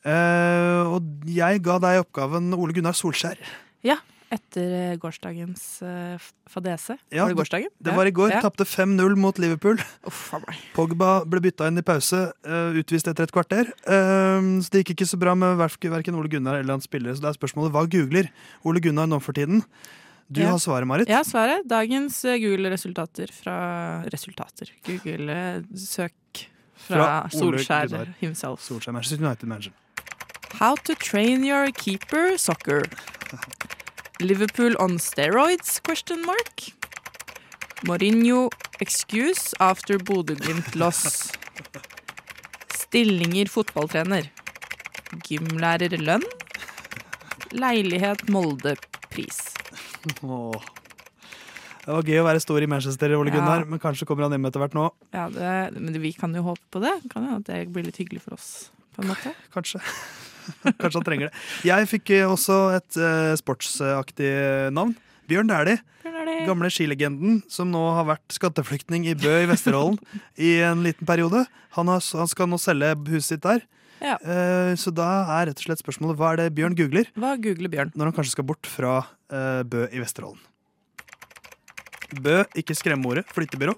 [0.07, 3.37] Eh, og jeg ga deg oppgaven Ole Gunnar Solskjær.
[3.83, 3.97] Ja.
[4.29, 6.99] Etter eh, gårsdagens uh, fadese.
[7.09, 7.71] Ja, var det gårsdagen?
[7.81, 8.29] Det var i går.
[8.35, 8.41] Ja.
[8.45, 9.79] Tapte 5-0 mot Liverpool.
[10.05, 10.19] Uff.
[10.75, 13.71] Pogba ble bytta inn i pause, uh, utvist etter et kvarter.
[13.89, 17.17] Uh, så det gikk ikke så bra med verken Ole Gunnar eller hans spillere.
[17.17, 18.29] Så det er spørsmålet hva googler
[18.69, 19.63] Ole Gunnar nå for tiden?
[20.29, 20.51] Du Ja.
[20.53, 21.09] har svaret, Marit.
[21.09, 21.65] Ja, svaret.
[21.65, 24.69] Dagens Google-resultater fra Resultater.
[24.85, 26.45] Google-søk
[26.77, 28.13] fra, Fra Solskjær Gunnar.
[28.21, 28.61] himself.
[28.61, 29.73] Solskjær Manchester United-manager.
[30.61, 32.85] How to train your keeper soccer.
[34.21, 35.79] Liverpool on steroids?
[35.83, 36.73] Question mark.
[37.87, 38.49] Mourinho
[38.81, 41.31] excuse after Bodø-Glimt loss.
[42.75, 44.27] Stillinger fotballtrener.
[45.25, 46.25] Gymlærer lønn.
[47.55, 48.75] Leilighet Molde
[49.09, 49.39] pris.
[50.21, 50.67] Åh.
[51.79, 53.39] Det var gøy å være stor i Manchester, Ole Ja.
[53.39, 54.89] Gunnar, men kanskje kommer han hjem etter hvert nå.
[55.15, 56.91] Ja, det, men vi kan jo håpe på det.
[57.09, 58.49] Kan jo at det blir litt hyggelig for oss.
[58.93, 59.33] På en måte.
[59.55, 59.81] Kanskje.
[60.81, 61.43] Kanskje han trenger det.
[61.67, 64.33] Jeg fikk eh, også et uh, sportsaktig
[64.75, 64.95] navn.
[65.29, 65.79] Bjørn Dæhlie.
[66.47, 69.99] Gamle skilegenden som nå har vært skatteflyktning i Bø i Vesterålen
[70.49, 71.43] i en liten periode.
[71.77, 73.65] Han, har, han skal nå selge huset sitt der.
[73.99, 74.15] Ja.
[74.23, 77.67] Uh, så da er rett og slett spørsmålet hva er det Bjørn googler Hva googler
[77.67, 77.89] Bjørn?
[77.99, 80.39] når han kanskje skal bort fra uh, Bø i Vesterålen?
[82.09, 83.27] Bø, ikke skremmeordet.
[83.35, 83.75] Flyttebyrå.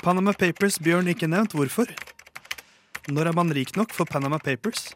[0.00, 1.52] Panama Papers, Bjørn ikke nevnt.
[1.52, 1.90] Hvorfor?
[3.12, 4.88] Når er man rik nok for Panama Papers?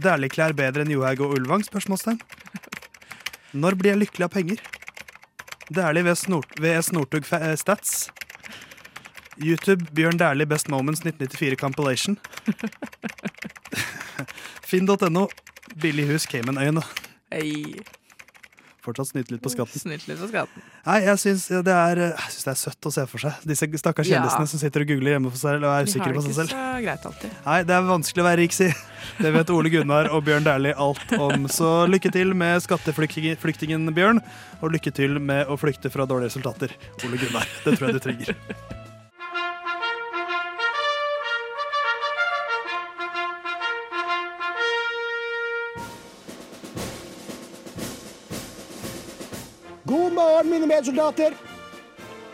[0.00, 1.64] Dæhlie-klær bedre enn Johaug og Ulvang?
[1.66, 2.20] Spørsmålstegn.
[3.52, 4.62] Når blir jeg lykkelig av penger?
[5.70, 7.28] Dæhlie VS Northug
[7.60, 8.10] Stats.
[9.40, 12.18] YouTube Bjørn Dæhlie Best Moments 1994 Compilation.
[14.68, 15.28] Finn.no
[15.80, 16.82] Billig hus Caymanøyene.
[17.32, 17.99] Hei.
[18.80, 19.76] Fortsatt snyte litt på skatten.
[19.80, 20.62] Snytt litt på skatten.
[20.86, 23.42] Nei, jeg syns det, er, det er søtt å se for seg.
[23.44, 24.22] Disse stakkars Ja.
[24.22, 26.54] kjendisene som sitter og googler hjemme for seg selv og er usikre på seg selv.
[26.86, 27.30] greit alltid.
[27.44, 28.70] Nei, det er vanskelig å være rik, si.
[29.20, 31.44] Det vet Ole Gunnar og Bjørn Dæhlie alt om.
[31.52, 34.20] Så lykke til med skatteflyktingen Bjørn,
[34.62, 36.72] og lykke til med å flykte fra dårlige resultater,
[37.04, 37.44] Ole Gunnar.
[37.64, 38.89] Det tror jeg du trenger.
[50.60, 51.34] Mine medsoldater.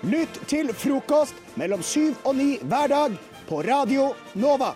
[0.07, 3.15] Lytt til frokost mellom syv og ni hver dag
[3.47, 4.73] på Radio Nova.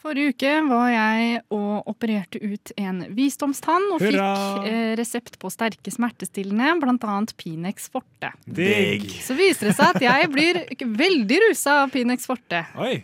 [0.00, 4.30] Forrige uke var jeg og opererte ut en visdomstann og Hurra!
[4.32, 7.20] fikk eh, resept på sterke smertestillende, bl.a.
[7.36, 8.32] Pinex Forte.
[8.48, 9.04] Digg.
[9.20, 12.64] Så viser det seg at jeg blir veldig rusa av Pinex Forte.
[12.80, 12.96] Oi,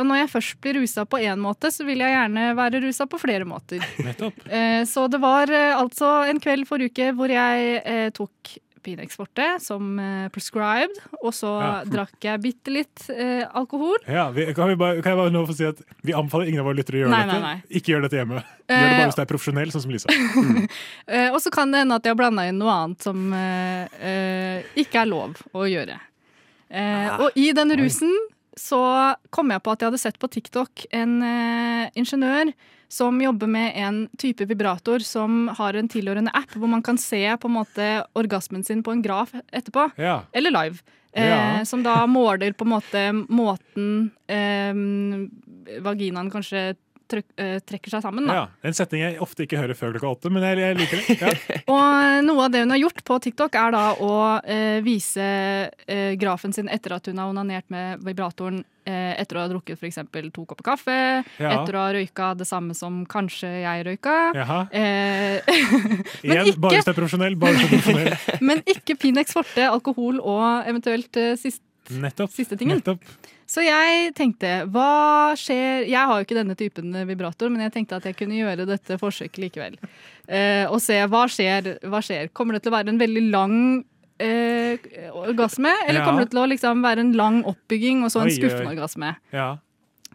[0.00, 3.06] og når jeg først blir rusa på én måte, så vil jeg gjerne være rusa
[3.10, 3.82] på flere måter.
[4.04, 4.44] nettopp.
[4.54, 9.16] Eh, så det var eh, altså en kveld forrige uke hvor jeg eh, tok Pinex
[9.64, 11.70] som eh, prescribed, og så Ja.
[11.94, 13.96] drakk jeg bitte litt eh, alkohol.
[14.06, 16.60] Ja, vi, kan, vi bare, kan jeg bare nå få si at Vi anbefaler ingen
[16.60, 17.40] av våre lyttere å gjøre Nei, dette.
[17.40, 17.78] nei, nei.
[17.80, 18.42] Ikke gjør dette hjemme.
[18.44, 20.08] Gjør det Eh, bare hvis du er profesjonell, sånn som Lisa.
[21.14, 23.98] Eh, og så kan det hende at jeg har blanda inn noe annet som eh,
[24.00, 25.98] eh, ikke er lov å gjøre.
[26.74, 28.12] Eh, og i den rusen
[28.56, 28.80] så
[29.34, 32.52] kom jeg på at jeg hadde sett på TikTok en eh, ingeniør
[32.94, 37.24] som jobber med en type vibrator som har en tilhørende app hvor man kan se
[37.40, 39.88] på en måte orgasmen sin på en graf etterpå.
[39.98, 40.20] Ja.
[40.32, 40.84] Eller live.
[41.14, 41.64] Eh, Ja.
[41.64, 48.26] Som da måler på en måte måten eh, vaginaen kanskje eh, trekker seg sammen.
[48.28, 48.34] Da.
[48.34, 51.16] Ja, En setning jeg ofte ikke hører før klokka åtte, men jeg, jeg liker det.
[51.20, 51.32] Ja.
[51.74, 55.26] Og noe av det hun har gjort på TikTok, er da å eh, vise
[55.86, 58.62] eh, grafen sin etter at hun har onanert med vibratoren.
[58.84, 59.96] Eh, etter å ha drukket f.eks.
[60.34, 60.96] to kopper kaffe,
[61.40, 61.54] Ja.
[61.54, 64.16] etter å ha røyka det samme som kanskje jeg røyka.
[64.68, 67.38] Eh, men, Igjen, ikke, profesjonell.
[67.40, 68.42] Bare hvis det er profesjonell.
[68.50, 72.32] men ikke Pinex Forte, alkohol og eventuelt eh, sist, Nettopp.
[72.36, 72.82] siste tingen.
[72.82, 73.00] Nettopp.
[73.46, 77.98] Så jeg tenkte, hva skjer Jeg har jo ikke denne typen vibrator, men jeg tenkte
[77.98, 79.76] at jeg kunne gjøre dette forsøket likevel.
[80.28, 82.30] Eh, og se hva skjer, hva skjer.
[82.32, 83.56] Kommer det til å være en veldig lang
[84.22, 84.78] eh,
[85.12, 86.06] orgasme, eller Ja.
[86.06, 89.16] kommer det til å liksom være en lang oppbygging og så en skuffende orgasme?
[89.34, 89.56] Ja.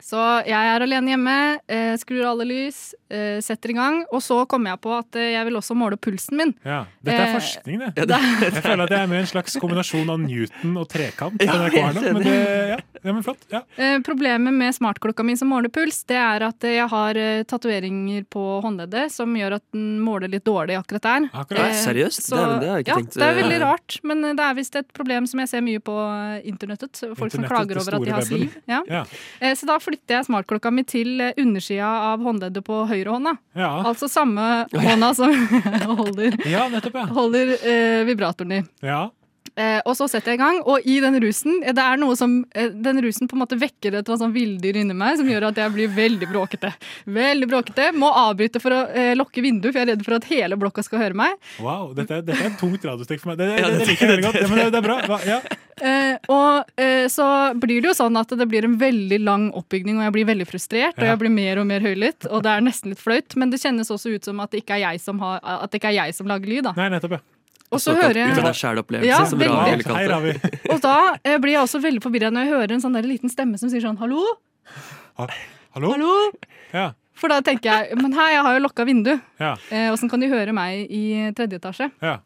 [0.02, 1.36] Så jeg er alene hjemme,
[1.68, 5.32] eh, skrur alle lys, eh, setter i gang, og så kommer jeg på at eh,
[5.36, 6.54] jeg vil også måle pulsen min.
[6.66, 6.86] Ja.
[7.04, 7.90] Dette er Eh, forskning, det.
[7.98, 8.20] Ja, det
[8.54, 11.42] Jeg føler at jeg er med i en slags kombinasjon av Newton og trekant.
[11.44, 11.58] Ja,
[12.14, 12.36] men, det,
[12.70, 12.78] ja.
[13.04, 13.44] ja, men flott.
[13.52, 13.62] Ja.
[13.78, 17.44] Eh, problemet med smartklokka mi som måler puls, det er at eh, jeg har eh,
[17.44, 21.30] tatoveringer på håndleddet som gjør at den måler litt dårlig akkurat der.
[21.34, 21.70] Akkurat.
[21.70, 22.24] Eh, Seriøst?
[22.30, 24.54] så- Dæven, det har jeg ikke ja, tenkt, Det er veldig rart, men det er
[24.56, 25.96] visst et problem som jeg ser mye på
[26.46, 27.04] internettet.
[27.18, 28.50] Folk som klager over at de har webben.
[28.50, 28.56] sliv.
[28.70, 28.82] Ja.
[28.88, 29.04] Ja.
[29.42, 33.36] Eh, Så da flytter jeg smartklokka mi til eh, undersida av håndleddet på høyrehånda.
[33.58, 33.72] Ja.
[33.90, 35.34] Altså samme hånda som
[36.00, 37.08] holder, Ja, nettopp, ja.
[37.18, 38.64] holder eh, vibratoren i.
[38.86, 39.08] Ja.
[39.60, 42.16] Eh, og så setter jeg i gang, og i den rusen eh, Det er noe
[42.16, 45.50] som eh, Den rusen på en måte vekker et sånn villdyr inni meg som gjør
[45.50, 46.72] at jeg blir veldig bråkete.
[47.20, 47.90] Veldig bråkete.
[48.00, 50.86] Må avbryte for å eh, lukke vinduet, for jeg er redd for at hele blokka
[50.88, 51.36] skal høre meg.
[51.60, 53.42] Wow, dette, er- dette er et tungt radiostikk for meg.
[53.42, 54.40] Det, det, det, det- liker jeg veldig godt.
[54.40, 55.00] Ja, men det, det er bra.
[55.10, 55.42] Hva- Ja.
[55.80, 59.96] Eh, og eh, så blir det jo sånn at det blir en veldig lang oppbygning,
[60.02, 62.66] og jeg blir veldig frustrert, og jeg blir mer og mer høylytt, og det er
[62.66, 65.20] nesten litt flaut, men det kjennes også ut som at det ikke er jeg som,
[65.24, 66.74] har, at det ikke er jeg som lager lyd, da.
[66.76, 67.24] Nei, nettopp, ja.
[67.72, 69.58] Og så hører jeg Ut av deg sjæl-opplevelse, Ja, som veldig.
[69.60, 70.14] Ravi ville kalt Hei, det.
[70.16, 70.62] Ravi.
[70.74, 73.30] Og da eh, blir jeg også veldig forvirra når jeg hører en sånn der liten
[73.30, 74.24] stemme som sier sånn hallo?
[75.20, 75.92] Hallo?
[75.94, 76.14] Hallo?
[76.74, 76.88] Ja.
[77.20, 79.12] For da tenker jeg men hei, jeg har jo lokka vindu.
[79.42, 79.54] Ja.
[79.70, 81.04] Eh, Åssen kan de høre meg i
[81.38, 81.90] tredje etasje?
[82.02, 82.18] Ja.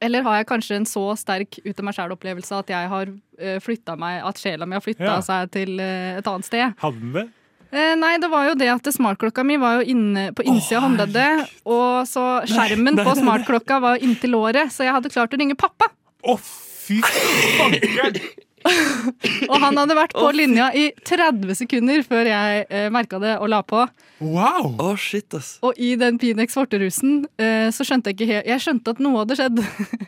[0.00, 3.56] Eller har jeg kanskje en så sterk ut av meg sjæl-opplevelse at jeg har uh,
[3.64, 5.20] flytta meg, at sjela mi har flytta Ja.
[5.24, 6.74] seg til eh, et annet sted?
[6.82, 7.24] Hadde den det?
[7.74, 10.86] Eh, nei, det var jo det at smartklokka mi var jo inne på innsida av
[10.86, 11.52] håndleddet.
[11.66, 15.40] Og så skjermen Nei, nei, på smartklokka var inntil låret, så jeg hadde klart å
[15.40, 15.90] ringe pappa.
[16.26, 18.20] Å, fy fankeren!
[19.50, 23.50] Og han hadde vært på linja i 30 sekunder før jeg eh, merka det og
[23.52, 23.84] la på.
[24.18, 24.72] Wow!
[24.82, 25.56] Oh, shit, ass.
[25.66, 29.22] Og i den Pinex vorterusen eh, så skjønte jeg ikke helt Jeg skjønte at noe
[29.22, 29.62] hadde skjedd.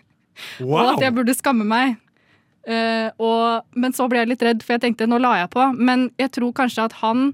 [0.67, 1.99] og at jeg burde skamme meg.
[2.69, 5.69] Eh, og, men så ble jeg litt redd, for jeg tenkte nå la jeg på.
[5.79, 7.31] Men jeg tror kanskje at han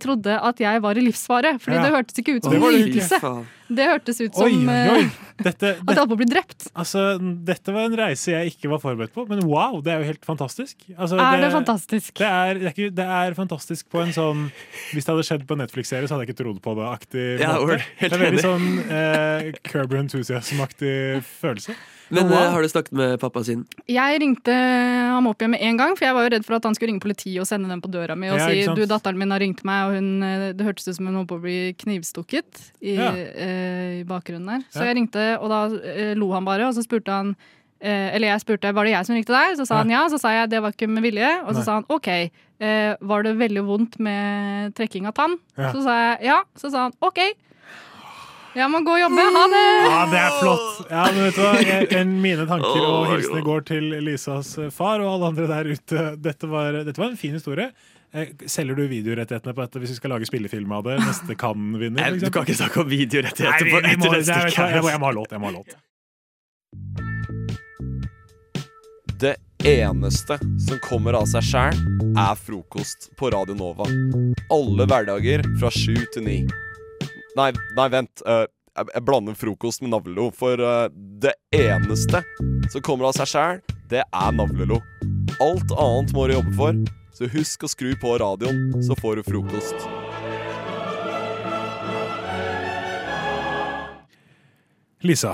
[0.00, 1.58] trodde at jeg var i livsfare.
[1.60, 1.82] Fordi Ja.
[1.84, 3.20] det hørtes ikke ut som en lidelse.
[3.68, 6.68] Det hørtes ut som Oi, oi, eh, Dette, at jeg holdt på å bli drept.
[6.72, 10.08] Altså, dette var en reise jeg ikke var forberedt på, men wow, det er jo
[10.12, 10.76] helt fantastisk.
[10.96, 12.14] Altså, Er det fantastisk?
[12.18, 14.46] Det er, det, er ikke, det er fantastisk på en sånn
[14.94, 16.88] Hvis det hadde skjedd på en Netflix-serie, så hadde jeg ikke trodd på det.
[16.88, 17.54] aktig Ja,
[18.00, 21.76] Det er veldig sånn eh, Curb Your Enthusiasm-aktig følelse.
[22.08, 22.38] Men wow.
[22.40, 23.66] eh, har du snakket med pappa sin?
[23.88, 26.64] Jeg ringte ham opp igjen med en gang, for jeg var jo redd for at
[26.64, 29.18] han skulle ringe politiet og sende dem på døra mi og Ja, si du, datteren
[29.20, 31.44] min har ringt meg, og hun, eh, det hørtes ut som hun holdt på å
[31.44, 33.10] bli knivstukket i, Ja.
[33.12, 33.57] eh,
[34.00, 34.66] i bakgrunnen der.
[34.72, 34.90] Så Ja.
[34.90, 35.60] jeg ringte, og da
[35.92, 37.34] eh, lo han bare, og så spurte han
[37.80, 39.82] eh, eller jeg spurte var det jeg som ringte deg, så sa Ja.
[39.84, 40.04] han ja.
[40.10, 41.32] Så sa jeg det var ikke med vilje.
[41.44, 41.64] Og så Nei.
[41.68, 42.08] sa han OK,
[42.60, 45.36] eh, var det veldig vondt med trekking av tann?
[45.56, 45.72] Ja.
[45.72, 46.40] Så sa jeg ja.
[46.56, 47.20] Så sa han OK.
[48.56, 49.22] Jeg må gå og jobbe.
[49.36, 49.66] Ha det!
[49.86, 50.78] Ja, det er flott!
[50.90, 51.50] Ja, men vet du hva?
[51.62, 55.68] Jeg, en, mine tanker og hilsener går til Lisas eh, far og alle andre der
[55.76, 56.06] ute.
[56.24, 57.68] Dette var, dette var en fin historie.
[58.12, 60.96] Eh, Selger du videorettighetene på dette hvis vi skal lage spillefilm av det?
[61.02, 62.08] Neste kan vinner?
[62.08, 65.14] Nei, du kan ikke snakke om videorettigheter på etter neste jeg, må, jeg må ha
[65.18, 65.34] låt.
[65.34, 65.76] Jeg må ha låt.
[69.18, 69.34] Det
[69.66, 71.80] eneste som kommer av seg sjæl,
[72.16, 73.84] er frokost på Radio Nova.
[74.54, 76.38] Alle hverdager fra sju til ni.
[77.36, 78.22] Nei, nei vent.
[78.24, 78.46] eh,
[78.78, 80.30] jeg, jeg blander frokost med navlelo.
[80.38, 82.22] For eh, det eneste
[82.72, 84.80] som kommer av seg sjæl, det er navlelo.
[85.44, 86.80] Alt annet må du jobbe for.
[87.18, 89.86] Så husk å skru på radioen, så får du frokost.
[95.02, 95.32] Lisa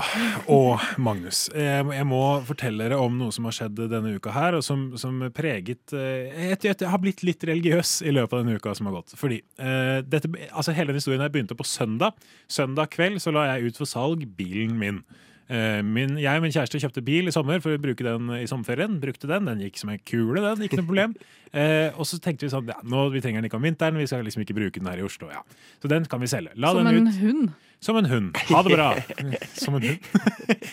[0.49, 4.57] og Magnus, jeg, jeg må fortelle dere om noe som har skjedd denne uka her,
[4.57, 8.57] og som, som preget eh, jeg, jeg, har blitt litt religiøs i løpet av denne
[8.57, 9.13] uka som har gått.
[9.21, 12.17] Fordi uh, dette, altså hele den historien begynte på søndag.
[12.49, 15.03] Søndag kveld så la jeg ut for salg bilen min.
[15.45, 18.47] Eh, min jeg og min kjæreste kjøpte bil i sommer for å bruke den i
[18.49, 18.97] sommerferien.
[19.01, 20.65] Brukte den, Den gikk som en kule, den.
[20.65, 21.15] Ikke noe problem.
[21.55, 24.03] Eh, og så tenkte vi sånn ja, nå, Vi trenger den ikke om vinteren, vi
[24.09, 25.29] skal liksom ikke bruke den her i Oslo.
[25.31, 25.39] Ja.
[25.79, 26.51] Så den kan vi selge.
[26.59, 27.19] La Som den en ut.
[27.21, 27.53] hund.
[27.85, 28.37] Som en hund.
[28.49, 28.87] Ha det bra.
[29.63, 30.07] Som en hund.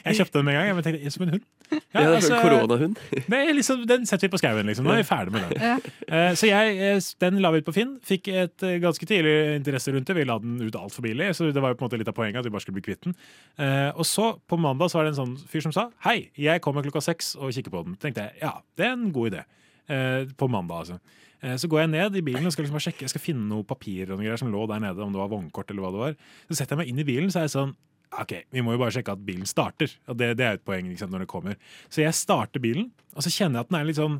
[0.02, 0.78] Jeg kjøpte den med en gang.
[0.80, 1.42] Jeg tenkte, som en hund.
[1.72, 2.98] Ja, det er sånn koronahund.
[3.32, 4.84] det er liksom, den setter vi på skauen, liksom.
[4.88, 5.60] Nå er vi ferdig med den.
[5.60, 5.76] Ja.
[6.08, 7.94] Eh, Så jeg, eh, den la vi ut på Finn.
[8.04, 10.16] Fikk et eh, ganske tidlig interesse rundt det.
[10.18, 12.16] Vi la den ut altfor billig, så det var jo på en måte litt av
[12.16, 13.16] poenget at vi bare skulle bli kvitt den.
[13.60, 16.60] Eh, Og så, på mandag, så var det en sånn fyr som sa Hei, jeg
[16.64, 17.96] kommer klokka seks og kikker på den.
[18.00, 19.44] tenkte jeg, ja, det er en god idé.
[19.88, 20.98] Eh, På mandag, altså.
[21.42, 23.48] Eh, Så går jeg ned i bilen og skal liksom bare sjekke Jeg skal finne
[23.48, 25.90] noe papir og noe greier som lå der nede, om det var vognkort eller hva
[25.92, 26.14] det var.
[26.48, 27.74] Så setter jeg meg inn i bilen, så er jeg sånn
[28.12, 29.88] OK, vi må jo bare sjekke at bilen starter.
[30.06, 31.56] Og det, det er et poeng liksom, når det kommer.
[31.88, 34.18] Så jeg starter bilen, og så kjenner jeg at den er litt sånn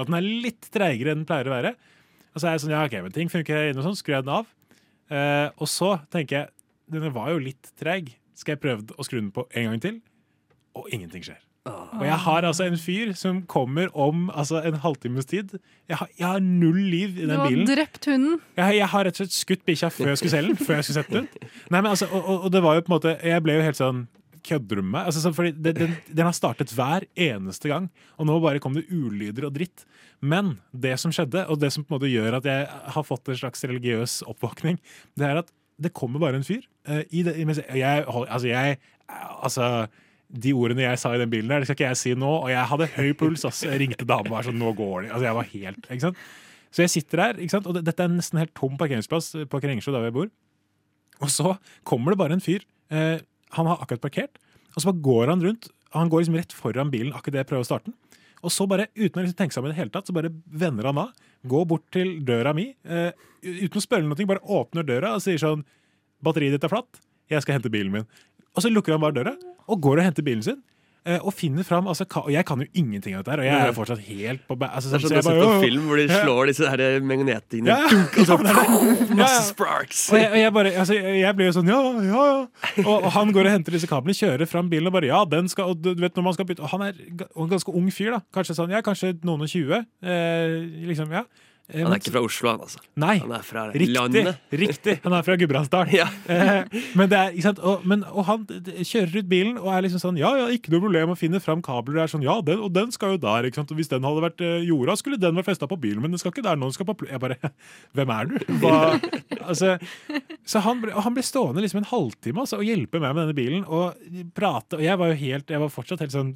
[0.00, 1.74] At den er litt treigere enn den pleier å være.
[2.32, 4.24] Og så er jeg sånn, ja ok, men ting funker inne og sånn, skrur jeg
[4.26, 4.48] den av.
[5.12, 6.50] Eh, og så tenker jeg,
[6.90, 8.14] denne var jo litt treig.
[8.38, 10.00] Skal jeg prøve å skru den på en gang til?
[10.78, 11.40] Og ingenting skjer.
[11.98, 15.56] Og jeg har altså en fyr som kommer om altså, en halvtimes tid.
[15.88, 17.34] Jeg har, jeg har null liv i den bilen.
[17.34, 17.66] Du har bilen.
[17.70, 18.36] drept hunden.
[18.56, 20.60] Jeg, jeg har rett og slett skutt bikkja før jeg skulle selge den.
[20.68, 21.50] Før jeg skulle sette den ut.
[21.68, 23.80] Nei, men altså, og, og, det var jo på en måte Jeg ble jo helt
[23.80, 24.06] sånn
[24.48, 25.08] Kødder du med meg?
[25.10, 28.76] Altså, sånn, fordi den, den, den har startet hver eneste gang, og nå bare kom
[28.76, 29.82] det ulyder og dritt.
[30.24, 33.28] Men det som skjedde, og det som på en måte gjør at jeg har fått
[33.28, 34.78] en slags religiøs oppvåkning,
[35.18, 35.50] det er at
[35.82, 36.62] det kommer bare en fyr.
[36.88, 38.78] Uh, i det, jeg, jeg, altså, jeg
[39.18, 39.66] Altså
[40.28, 42.32] de ordene jeg sa i den bilen, der, det skal ikke jeg si nå.
[42.42, 43.46] Og jeg hadde høy puls.
[43.48, 43.70] Altså.
[43.70, 45.12] Jeg ringte dama og var sånn, nå går det.
[45.12, 46.26] Altså, jeg var helt, ikke sant?
[46.68, 47.68] Så jeg sitter der, ikke sant?
[47.70, 50.28] og dette er nesten helt tom parkeringsplass på Krengsjø, der jeg bor.
[51.24, 51.54] Og så
[51.88, 52.66] kommer det bare en fyr.
[52.92, 53.24] Eh,
[53.56, 54.36] han har akkurat parkert,
[54.74, 55.70] og så bare går han rundt.
[55.96, 57.96] Han går liksom rett foran bilen akkurat det jeg prøver å starte den.
[58.44, 60.30] Og så bare, uten å liksom tenke seg om i det hele tatt, så bare
[60.46, 61.16] vender han av.
[61.48, 63.10] Går bort til døra mi, eh,
[63.42, 65.64] uten å spørre noe, bare åpner døra og sier sånn
[66.18, 66.98] Batteriet ditt er flatt,
[67.30, 68.06] jeg skal hente bilen min.
[68.58, 69.36] Og så lukker han bare døra
[69.68, 70.58] og går og henter bilen sin.
[71.06, 73.68] eh, Og finner fram altså, Og jeg kan jo ingenting av dette her, og jeg
[73.68, 76.00] er fortsatt helt på altså, Det er sånn så du har sett på film hvor
[76.00, 78.00] de slår disse her magnetene Ja, ja.
[78.18, 78.38] Og så
[79.16, 80.02] masse sparks.
[80.12, 81.78] Og jeg, og jeg, bare, altså, jeg blir jo sånn ja,
[82.08, 82.84] ja, ja.
[82.84, 85.48] Og, og han går og henter disse kablene, kjører fram bilen og bare ja, den
[85.52, 88.16] skal Og du vet når man skal bytte Og han er en ganske ung fyr,
[88.18, 88.22] da.
[88.34, 89.84] Kanskje sånn, ja, kanskje noen og tjue.
[90.02, 91.24] Eh, liksom, ja.
[91.68, 92.78] Eh, Han men- er ikke fra Oslo, han altså.
[92.96, 94.38] Nei, Han er fra riktig, landet.
[94.50, 94.94] riktig.
[95.04, 96.12] Han er fra Gudbrandsdalen.
[96.28, 96.64] Eh,
[96.96, 97.58] men det er, ikke sant?
[97.60, 100.80] Og, men, og han kjører ut bilen og er liksom sånn Ja, ja, ikke noe
[100.86, 101.98] problem å finne fram kabler.
[101.98, 103.44] Det er sånn, ja, den, Og den skal jo der.
[103.50, 103.70] ikke sant?
[103.74, 106.18] Og Hvis den hadde vært eh, jorda, skulle den vært festa på bilen, men den
[106.22, 106.70] skal ikke der nå.
[106.72, 107.36] Den skal på jeg bare
[107.96, 108.38] Hvem er du?
[109.48, 109.76] Altså,
[110.44, 113.36] så han og han ble stående liksom en halvtime altså, og hjelpe meg med denne
[113.36, 113.96] bilen og
[114.36, 114.76] prate.
[114.76, 116.34] Og jeg var jo helt Jeg var fortsatt helt sånn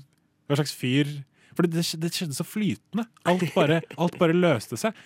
[0.49, 1.11] Hva slags fyr
[1.53, 3.05] For det, det skjedde så flytende.
[3.29, 4.97] Alt bare, alt bare løste seg.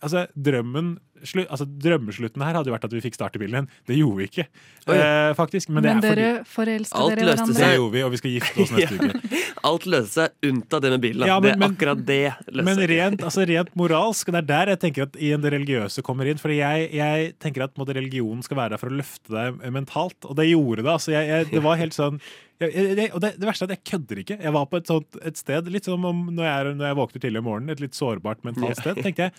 [0.00, 3.68] Altså, drømmen slu, altså, Drømmeslutten her hadde jo vært at vi fikk starte bilen igjen.
[3.88, 4.44] Det gjorde vi ikke,
[4.92, 5.70] eh, faktisk.
[5.72, 8.34] Men, Men det er dere forelska Alt dere seg, Det gjorde vi, og vi skal
[8.34, 9.42] gifte oss neste uke.
[9.64, 11.26] Alt løste seg unntatt det med bilen.
[11.28, 12.20] Ja, men- det er akkurat det
[12.52, 16.04] løste Men rent, altså rent moralsk, det er der jeg tenker at igjen det religiøse
[16.06, 16.40] kommer inn.
[16.40, 20.18] For jeg, jeg tenker at måtte, religionen skal være der for å løfte deg mentalt,
[20.28, 20.92] og det gjorde det.
[20.92, 22.20] altså jeg, jeg, Det var helt sånn
[22.60, 24.36] jeg, jeg, og det, det verste er at jeg kødder ikke.
[24.42, 27.20] Jeg var på et sånt et sted, litt som om når jeg, når jeg våkner
[27.24, 29.32] tidlig om morgenen, et litt sårbart mentalt sted, tenkte jeg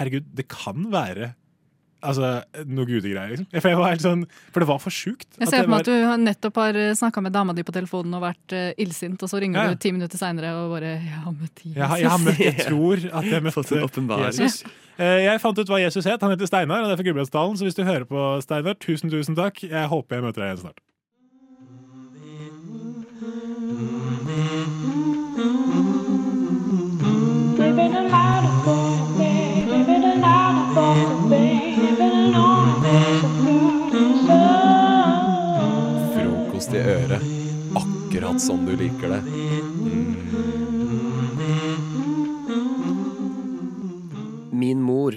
[0.00, 1.34] herregud, det kan være
[2.06, 2.28] Altså,
[2.68, 3.46] noe gudegreier, liksom.
[3.56, 4.20] For, jeg var helt sånn,
[4.52, 5.24] for det var for sjukt.
[5.40, 8.22] Jeg ser for meg at du nettopp har snakka med dama di på telefonen og
[8.22, 9.74] vært uh, illsint, og så ringer Ja, ja.
[9.74, 11.74] du ti minutter seinere og bare 'Jeg har møtt Jesus'.
[11.74, 14.20] Jeg, har- jeg har møtt, jeg tror at jeg møtte.
[14.28, 14.62] Jesus.
[15.00, 16.20] Eh, Jeg fant ut hva Jesus het.
[16.20, 17.56] Han heter Steinar, og det er fra Gudbrandsdalen.
[17.56, 19.64] Så hvis du hører på Steinar, tusen, tusen takk.
[19.64, 20.78] Jeg håper jeg møter deg igjen snart.
[38.36, 39.22] Akkurat som du liker det.
[44.52, 45.14] Min mor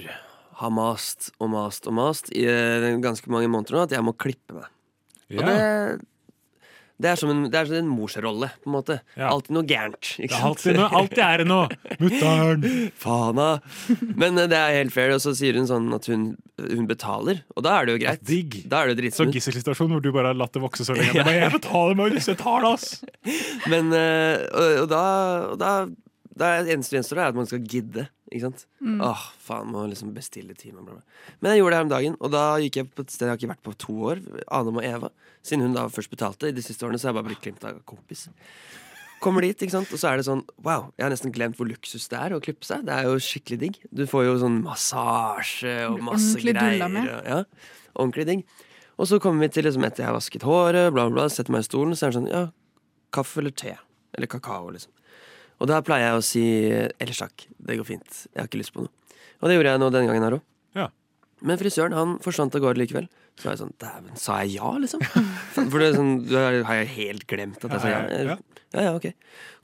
[0.59, 4.13] har mast og mast og mast i eh, ganske mange måneder nå at jeg må
[4.15, 4.69] klippe meg.
[5.35, 5.45] Og Ja.
[5.45, 6.07] det,
[6.99, 8.97] det er som en, det er som en morsrolle, på en måte.
[9.15, 10.09] Alltid noe gærent.
[10.17, 10.49] Det Ikke er sant?
[10.49, 11.95] alltid noe, alltid er det noe.
[12.01, 12.65] Mutter'n!
[13.05, 13.47] Fana!
[14.19, 16.25] Men eh, det er helt fair, og så sier hun sånn at hun,
[16.59, 18.25] hun betaler, og da er det jo greit.
[18.27, 18.59] Digg.
[18.69, 21.15] Da er det jo Så gisselsituasjon hvor du bare har latt det vokse så lenge.
[21.15, 21.23] Ja.
[21.29, 22.27] bare, jeg betaler, Magnus!
[22.33, 22.91] Jeg tar det, ass!
[23.71, 25.03] Men eh, og, og da,
[25.53, 25.73] og da
[26.39, 28.07] det eneste gjenstår, er at man skal gidde.
[28.31, 28.65] Ikke sant?
[28.81, 28.99] Mm.
[29.03, 30.81] Åh, faen, må liksom bestille time.
[30.85, 31.01] Bla bla.
[31.41, 33.33] Men jeg gjorde det her om dagen, og da gikk jeg på et sted jeg
[33.33, 34.21] har ikke vært på to år.
[34.59, 35.09] Adam og Eva.
[35.43, 36.47] Siden hun da først betalte.
[36.49, 38.27] I de siste årene så har jeg bare blitt klimt av kompis.
[39.19, 39.89] Kommer dit, ikke sant?
[39.91, 42.39] og så er det sånn Wow, jeg har nesten glemt hvor luksus det er å
[42.39, 42.85] klippe seg.
[42.87, 43.79] Det er jo skikkelig digg.
[43.91, 46.85] Du får jo sånn massasje og masse Ordentlig greier.
[46.87, 47.43] og- Ja,
[47.99, 48.45] ordentlig digg.
[48.97, 51.51] Og så kommer vi til liksom etter jeg har vasket håret, bla, bla, bla, setter
[51.51, 52.51] meg i stolen, så er det sånn Ja,
[53.11, 53.77] kaffe eller te?
[54.15, 54.91] Eller kakao, liksom.
[55.59, 58.21] Og da pleier jeg å si ellers takk, det går fint.
[58.31, 58.93] Jeg har ikke lyst på noe.
[59.39, 60.45] Og det gjorde jeg nå denne gangen her òg.
[60.77, 60.87] Ja.
[61.43, 63.09] Men frisøren han forsvant av gårde likevel.
[63.39, 65.03] Så var jeg sånn Dæven, sa jeg ja, liksom?
[65.55, 68.35] For det er sånn, da har jeg helt glemt at jeg sa ja.
[68.69, 69.07] Ja, ja, ok.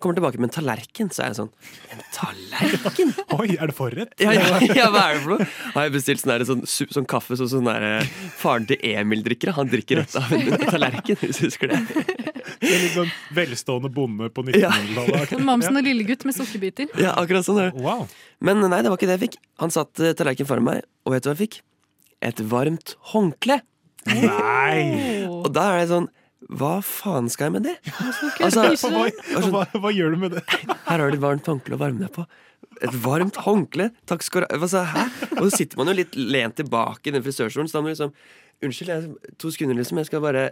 [0.02, 1.52] Kommer tilbake med en tallerken, så er jeg sånn
[1.94, 3.12] En tallerken?
[3.38, 4.16] Oi, er det forrett?
[4.24, 5.46] Ja, ja, ja, hva er det for noe?
[5.76, 9.22] Har jeg bestilt sånn, der, sånn, sånn kaffe som sånn der, eh, faren til Emil
[9.28, 9.54] drikker?
[9.60, 11.84] Han drikker rett av en tallerken, hvis du husker det.
[11.92, 14.72] Det er litt sånn velstående bonde på Ja.
[14.74, 15.46] 1900-tallet.
[15.52, 16.90] Mamsen og lillegutt med sukkerbiter.
[16.98, 18.08] Ja, akkurat sånn Wow.
[18.42, 19.40] Men nei, det var ikke det jeg fikk.
[19.62, 21.62] Han satt eh, tallerken foran meg, og vet du hva jeg fikk?
[22.24, 23.60] Et varmt håndkle.
[24.06, 25.26] Nei!
[25.28, 26.08] Og da er det sånn
[26.46, 27.74] Hva faen skal jeg med det?
[28.46, 29.08] Altså, hva,
[29.50, 30.44] hva, hva gjør du med det?
[30.86, 32.26] Her har du et varmt håndkle å varme deg på.
[32.86, 33.90] Et varmt håndkle?
[34.06, 34.60] Takk skal du ha.
[34.60, 35.08] Altså, hæ?
[35.40, 37.96] Og så sitter man jo litt lent tilbake i den frisørstolen, så da må du
[37.96, 38.14] liksom
[38.64, 39.98] Unnskyld, jeg, to sekunder, liksom.
[40.00, 40.46] Jeg skal bare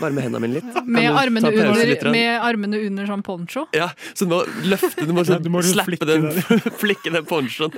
[0.00, 0.78] varme hendene mine litt.
[0.86, 3.66] Med armene, under, litt, med armene under sånn poncho.
[3.76, 6.28] Ja, så du må løfte, du må, sånn, Ja, du må flikke den,
[6.82, 7.74] flikke den ponchoen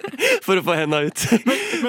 [0.47, 1.27] for å få hendene ut.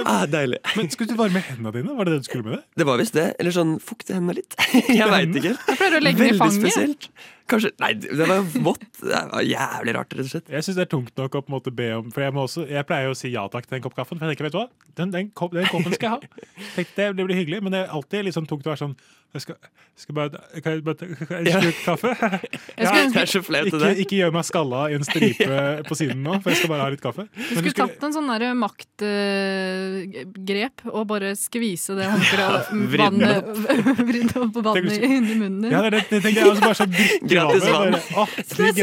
[0.05, 0.61] ah, deilig.
[0.79, 1.95] Men Skulle du varme hendene dine?
[1.97, 2.63] Var det det du skulle med det?
[2.81, 3.27] Det var visst det.
[3.39, 4.57] Eller sånn fukte hendene litt.
[4.99, 5.55] Jeg veit ikke.
[5.57, 6.61] Jeg pleier å legge den i fanget.
[6.63, 7.09] spesielt.
[7.47, 8.83] Kanskje Nei, det var vått.
[8.99, 10.49] Det var jævlig rart, rett og slett.
[10.51, 12.43] Jeg syns det er tungt nok å på en måte be om For jeg, må
[12.43, 14.19] også, jeg pleier jo å si ja takk til den kopp kaffen.
[14.19, 14.67] For jeg tenker, vet du hva?
[14.99, 16.49] Den, den, kopp, den koppen skal jeg ha.
[16.75, 18.97] Tenk, det, det blir hyggelig, men det er alltid litt sånn tungt å være sånn
[19.35, 19.57] jeg skal,
[19.99, 21.59] skal bare, Kan jeg bare ta en Ja.
[21.61, 22.11] slurk kaffe?
[23.47, 25.57] flaut, ikke, ikke gjør meg skalla i en stripe
[25.89, 27.27] på siden nå, for jeg skal bare ha litt kaffe.
[27.35, 28.53] Du skulle tatt en sånn derre
[30.25, 35.61] maktgrep og bare skvise det håndkleet og Vridd vannet Vridd opp vannet inni i munnen
[35.65, 35.71] din.
[35.73, 36.87] Ja, det, det, det tenker jeg også bare så
[37.27, 37.99] Gratis vann.
[38.47, 38.73] Skal jeg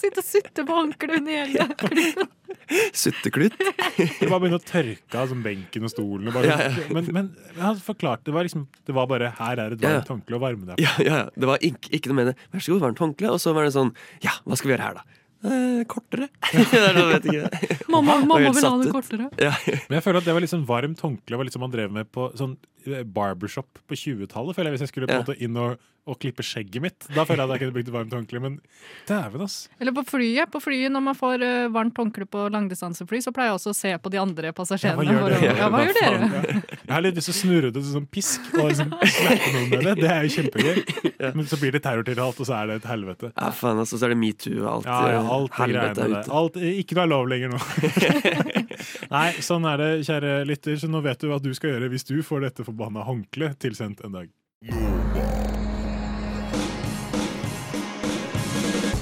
[0.00, 2.30] sitte og sutte, på håndkleet under hele klippen?
[3.00, 3.54] Sutteklut.
[3.98, 6.30] Jeg bare begynte å tørke av altså, benken og stolen.
[6.30, 6.88] Og bare, Ja, ja.
[6.94, 10.00] Men, men han forklarte det var liksom Det var bare her er et Ja, ja.
[10.00, 10.84] varmt håndkle å varme deg på.
[10.84, 11.30] Ja, ja, ja.
[11.34, 12.36] Det var ikke, ikke noe med det.
[12.50, 13.32] Vær så god, varmt håndkle.
[13.34, 13.94] Og så var det sånn
[14.26, 15.19] Ja, hva skal vi gjøre her, da?
[15.40, 16.28] Eh, kortere.
[16.52, 17.84] det er vet ikke.
[17.88, 19.30] Mamma, mamma vil ha det kortere.
[19.40, 19.54] Ja.
[19.88, 22.10] Men jeg føler at det var sånn varmt håndkle var litt som man drev med
[22.12, 24.60] på sånn eh, barbershop på 20-tallet.
[24.74, 25.24] Hvis jeg skulle på en Ja.
[25.24, 25.80] måte inn og,
[26.10, 27.06] og klippe skjegget mitt.
[27.14, 28.42] Da føler jeg at jeg kunne brukt varmt håndkle.
[28.42, 28.56] Men
[29.08, 29.58] dæven, ass.
[29.80, 30.50] Eller på flyet.
[30.50, 33.78] På flyet Når man får eh, varmt håndkle på langdistansefly, så pleier jeg også å
[33.78, 35.06] se på de andre passasjerene.
[35.06, 35.54] Ja, hva gjør dere?
[35.60, 36.30] Ja, hva gjør dere?
[36.30, 36.62] Ja.
[36.90, 39.68] Jeg har litt lyst til å snurre det til sånn pisk og liksom slappe noen
[39.70, 39.94] med det.
[40.00, 40.80] Det er jo kjempegøy.
[41.36, 43.32] Men så blir det terrortiltalt, og så er det et helvete.
[43.36, 44.90] Ja, faen, altså, så er det metoo og alt.
[44.90, 46.24] Ja, ja, eh, alt helvete er ute.
[46.40, 47.60] Alt, ikke noe er lov lenger nå.
[49.14, 50.80] Nei, sånn er det, kjære lytter.
[50.80, 54.04] Så nå vet du hva du skal gjøre hvis du får dette forbanna håndkleet tilsendt
[54.06, 55.49] en dag.